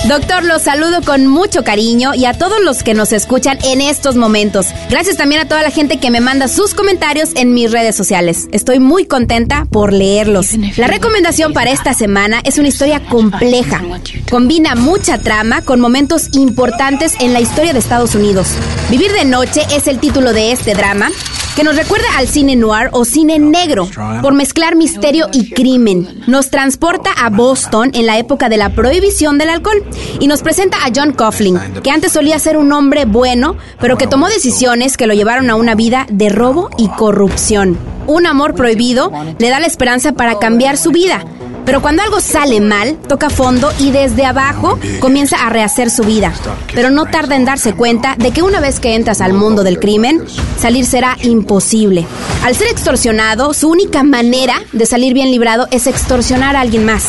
Doctor, 0.07 0.43
los 0.43 0.63
saludo 0.63 1.01
con 1.03 1.27
mucho 1.27 1.63
cariño 1.63 2.13
y 2.15 2.25
a 2.25 2.33
todos 2.33 2.59
los 2.61 2.83
que 2.83 2.93
nos 2.93 3.13
escuchan 3.13 3.59
en 3.63 3.79
estos 3.81 4.15
momentos. 4.15 4.67
Gracias 4.89 5.15
también 5.15 5.41
a 5.41 5.47
toda 5.47 5.61
la 5.61 5.69
gente 5.69 5.99
que 5.99 6.09
me 6.09 6.19
manda 6.19 6.47
sus 6.47 6.73
comentarios 6.73 7.29
en 7.35 7.53
mis 7.53 7.71
redes 7.71 7.95
sociales. 7.95 8.49
Estoy 8.51 8.79
muy 8.79 9.05
contenta 9.05 9.65
por 9.71 9.93
leerlos. 9.93 10.49
La 10.75 10.87
recomendación 10.87 11.53
para 11.53 11.71
esta 11.71 11.93
semana 11.93 12.41
es 12.43 12.57
una 12.57 12.67
historia 12.67 12.99
compleja. 12.99 13.81
Combina 14.29 14.75
mucha 14.75 15.19
trama 15.19 15.61
con 15.61 15.79
momentos 15.79 16.29
importantes 16.33 17.13
en 17.19 17.31
la 17.31 17.39
historia 17.39 17.71
de 17.71 17.79
Estados 17.79 18.15
Unidos. 18.15 18.49
Vivir 18.89 19.13
de 19.13 19.23
noche 19.23 19.61
es 19.71 19.87
el 19.87 19.99
título 19.99 20.33
de 20.33 20.51
este 20.51 20.73
drama 20.73 21.09
que 21.55 21.63
nos 21.63 21.75
recuerda 21.75 22.07
al 22.17 22.27
cine 22.27 22.55
noir 22.55 22.89
o 22.91 23.05
cine 23.05 23.39
negro, 23.39 23.89
por 24.21 24.33
mezclar 24.33 24.75
misterio 24.75 25.27
y 25.33 25.51
crimen. 25.51 26.23
Nos 26.27 26.49
transporta 26.49 27.11
a 27.11 27.29
Boston 27.29 27.91
en 27.93 28.05
la 28.05 28.17
época 28.17 28.49
de 28.49 28.57
la 28.57 28.69
prohibición 28.69 29.37
del 29.37 29.49
alcohol 29.49 29.83
y 30.19 30.27
nos 30.27 30.41
presenta 30.41 30.77
a 30.85 30.91
John 30.95 31.13
Coughlin, 31.13 31.59
que 31.83 31.91
antes 31.91 32.13
solía 32.13 32.39
ser 32.39 32.57
un 32.57 32.71
hombre 32.71 33.05
bueno, 33.05 33.57
pero 33.79 33.97
que 33.97 34.07
tomó 34.07 34.27
decisiones 34.29 34.97
que 34.97 35.07
lo 35.07 35.13
llevaron 35.13 35.49
a 35.49 35.55
una 35.55 35.75
vida 35.75 36.05
de 36.09 36.29
robo 36.29 36.69
y 36.77 36.87
corrupción. 36.89 37.77
Un 38.07 38.25
amor 38.25 38.55
prohibido 38.55 39.11
le 39.37 39.49
da 39.49 39.59
la 39.59 39.67
esperanza 39.67 40.13
para 40.13 40.39
cambiar 40.39 40.77
su 40.77 40.91
vida 40.91 41.23
pero 41.65 41.81
cuando 41.81 42.03
algo 42.03 42.19
sale 42.19 42.61
mal, 42.61 42.97
toca 43.07 43.29
fondo 43.29 43.71
y 43.79 43.91
desde 43.91 44.25
abajo 44.25 44.79
comienza 44.99 45.45
a 45.45 45.49
rehacer 45.49 45.89
su 45.89 46.03
vida. 46.03 46.33
Pero 46.73 46.89
no 46.89 47.05
tarda 47.05 47.35
en 47.35 47.45
darse 47.45 47.73
cuenta 47.73 48.15
de 48.17 48.31
que 48.31 48.41
una 48.41 48.59
vez 48.59 48.79
que 48.79 48.95
entras 48.95 49.21
al 49.21 49.33
mundo 49.33 49.63
del 49.63 49.79
crimen, 49.79 50.23
salir 50.59 50.85
será 50.85 51.17
imposible. 51.21 52.05
Al 52.43 52.55
ser 52.55 52.67
extorsionado, 52.67 53.53
su 53.53 53.69
única 53.69 54.03
manera 54.03 54.61
de 54.71 54.85
salir 54.85 55.13
bien 55.13 55.31
librado 55.31 55.67
es 55.71 55.87
extorsionar 55.87 56.55
a 56.55 56.61
alguien 56.61 56.85
más. 56.85 57.05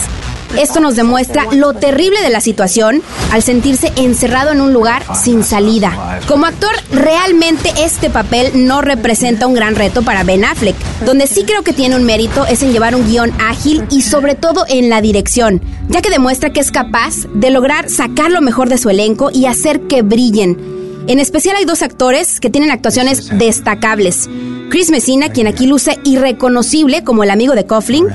Esto 0.59 0.81
nos 0.81 0.97
demuestra 0.97 1.47
lo 1.53 1.73
terrible 1.73 2.21
de 2.21 2.31
la 2.31 2.41
situación 2.41 3.03
al 3.31 3.43
sentirse 3.43 3.93
encerrado 3.97 4.53
en 4.53 4.61
un 4.61 4.73
lugar 4.73 5.03
sin 5.15 5.45
salida. 5.45 6.21
Como 6.29 6.47
actor, 6.47 6.73
realmente 6.91 7.73
este 7.79 8.11
papel 8.11 8.67
no 8.67 8.83
representa 8.83 9.47
un 9.47 9.55
gran 9.55 9.75
reto 9.75 10.03
para 10.03 10.25
Ben 10.25 10.45
Affleck. 10.45 10.77
Donde 11.05 11.27
sí 11.27 11.45
creo 11.45 11.63
que 11.63 11.73
tiene 11.73 11.97
un 11.97 12.05
mérito 12.05 12.47
es 12.47 12.63
en 12.63 12.73
llevar 12.73 12.95
un 12.95 13.07
guion 13.09 13.33
ágil 13.41 13.85
y 13.91 14.03
sobre 14.03 14.35
todo 14.35 14.65
en 14.69 14.91
la 14.91 15.01
dirección, 15.01 15.63
ya 15.89 16.03
que 16.03 16.11
demuestra 16.11 16.51
que 16.51 16.61
es 16.61 16.71
capaz 16.71 17.27
de 17.33 17.51
lograr 17.51 17.89
sacar 17.89 18.31
lo 18.31 18.41
mejor 18.41 18.69
de 18.69 18.79
su 18.79 18.91
elenco 18.91 19.31
y 19.33 19.47
hacer 19.47 19.83
que 19.83 20.03
brillen. 20.03 20.83
En 21.09 21.19
especial 21.19 21.57
hay 21.57 21.65
dos 21.65 21.83
actores 21.83 22.39
que 22.39 22.51
tienen 22.51 22.71
actuaciones 22.71 23.37
destacables. 23.37 24.29
Chris 24.73 24.91
Messina, 24.91 25.29
quien 25.29 25.49
aquí 25.49 25.67
luce 25.67 26.01
irreconocible 26.03 27.05
como 27.05 27.23
el 27.23 27.31
amigo 27.31 27.55
de 27.55 27.67
Coughlin. 27.67 28.07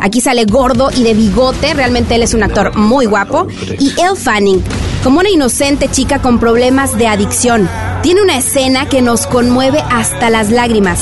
Aquí 0.00 0.20
sale 0.20 0.44
gordo 0.44 0.90
y 0.96 1.02
de 1.02 1.12
bigote, 1.12 1.74
realmente 1.74 2.14
él 2.14 2.22
es 2.22 2.34
un 2.34 2.44
actor 2.44 2.78
muy 2.78 3.06
guapo. 3.06 3.48
Y 3.80 3.90
Elle 4.00 4.14
Fanning, 4.14 4.62
como 5.02 5.18
una 5.18 5.28
inocente 5.28 5.88
chica 5.88 6.22
con 6.22 6.38
problemas 6.38 6.96
de 6.96 7.08
adicción. 7.08 7.68
Tiene 8.04 8.22
una 8.22 8.38
escena 8.38 8.88
que 8.88 9.02
nos 9.02 9.26
conmueve 9.26 9.82
hasta 9.90 10.30
las 10.30 10.52
lágrimas 10.52 11.00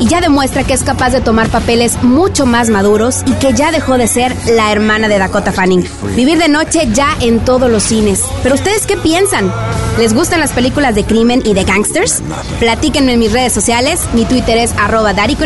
y 0.00 0.08
ya 0.08 0.20
demuestra 0.20 0.64
que 0.64 0.72
es 0.74 0.82
capaz 0.82 1.10
de 1.10 1.20
tomar 1.20 1.48
papeles 1.48 2.02
mucho 2.02 2.46
más 2.46 2.70
maduros 2.70 3.22
y 3.26 3.32
que 3.34 3.52
ya 3.52 3.70
dejó 3.70 3.98
de 3.98 4.08
ser 4.08 4.34
la 4.46 4.72
hermana 4.72 5.08
de 5.08 5.18
Dakota 5.18 5.52
Fanning. 5.52 5.86
Vivir 6.16 6.38
de 6.38 6.48
noche 6.48 6.88
ya 6.92 7.16
en 7.20 7.40
todos 7.44 7.70
los 7.70 7.84
cines. 7.84 8.24
Pero 8.42 8.54
ustedes 8.54 8.86
qué 8.86 8.96
piensan? 8.96 9.52
¿Les 9.98 10.14
gustan 10.14 10.40
las 10.40 10.52
películas 10.52 10.94
de 10.94 11.04
crimen 11.04 11.42
y 11.44 11.54
de 11.54 11.64
gangsters? 11.64 12.22
Platíquenme 12.58 13.12
en 13.12 13.20
mis 13.20 13.32
redes 13.32 13.52
sociales. 13.52 14.00
Mi 14.14 14.24
Twitter 14.24 14.56
es 14.56 14.72
arroba 14.78 15.12
y 15.28 15.36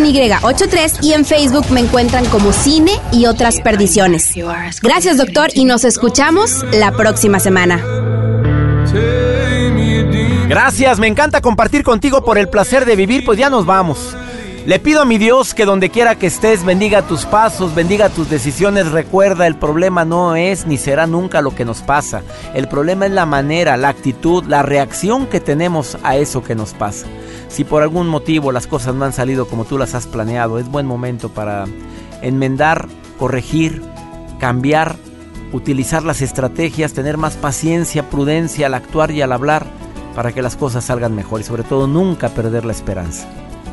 y 1.02 1.12
en 1.12 1.24
Facebook 1.24 1.70
me 1.70 1.80
encuentran 1.80 2.24
como 2.26 2.52
Cine 2.52 2.92
y 3.12 3.26
otras 3.26 3.60
perdiciones. 3.60 4.32
Gracias 4.82 5.16
doctor 5.16 5.50
y 5.54 5.64
nos 5.64 5.84
escuchamos 5.84 6.64
la 6.72 6.92
próxima 6.92 7.40
semana. 7.40 7.82
Gracias, 10.48 10.98
me 11.00 11.08
encanta 11.08 11.40
compartir 11.40 11.82
contigo 11.82 12.24
por 12.24 12.38
el 12.38 12.48
placer 12.48 12.84
de 12.84 12.94
vivir, 12.94 13.24
pues 13.24 13.38
ya 13.38 13.50
nos 13.50 13.66
vamos. 13.66 14.14
Le 14.66 14.78
pido 14.78 15.02
a 15.02 15.04
mi 15.04 15.18
Dios 15.18 15.52
que 15.52 15.66
donde 15.66 15.90
quiera 15.90 16.14
que 16.14 16.26
estés 16.26 16.64
bendiga 16.64 17.02
tus 17.02 17.26
pasos, 17.26 17.74
bendiga 17.74 18.08
tus 18.08 18.30
decisiones. 18.30 18.90
Recuerda, 18.90 19.46
el 19.46 19.56
problema 19.56 20.06
no 20.06 20.36
es 20.36 20.66
ni 20.66 20.78
será 20.78 21.06
nunca 21.06 21.42
lo 21.42 21.54
que 21.54 21.66
nos 21.66 21.82
pasa. 21.82 22.22
El 22.54 22.66
problema 22.66 23.04
es 23.04 23.12
la 23.12 23.26
manera, 23.26 23.76
la 23.76 23.90
actitud, 23.90 24.42
la 24.44 24.62
reacción 24.62 25.26
que 25.26 25.38
tenemos 25.38 25.98
a 26.02 26.16
eso 26.16 26.42
que 26.42 26.54
nos 26.54 26.72
pasa. 26.72 27.06
Si 27.48 27.64
por 27.64 27.82
algún 27.82 28.08
motivo 28.08 28.52
las 28.52 28.66
cosas 28.66 28.94
no 28.94 29.04
han 29.04 29.12
salido 29.12 29.46
como 29.48 29.66
tú 29.66 29.76
las 29.76 29.94
has 29.94 30.06
planeado, 30.06 30.58
es 30.58 30.66
buen 30.66 30.86
momento 30.86 31.28
para 31.28 31.66
enmendar, 32.22 32.88
corregir, 33.18 33.82
cambiar, 34.40 34.96
utilizar 35.52 36.04
las 36.04 36.22
estrategias, 36.22 36.94
tener 36.94 37.18
más 37.18 37.36
paciencia, 37.36 38.08
prudencia 38.08 38.68
al 38.68 38.74
actuar 38.74 39.10
y 39.10 39.20
al 39.20 39.32
hablar 39.32 39.66
para 40.14 40.32
que 40.32 40.40
las 40.40 40.56
cosas 40.56 40.86
salgan 40.86 41.14
mejor 41.14 41.42
y 41.42 41.44
sobre 41.44 41.64
todo 41.64 41.86
nunca 41.86 42.30
perder 42.30 42.64
la 42.64 42.72
esperanza. 42.72 43.28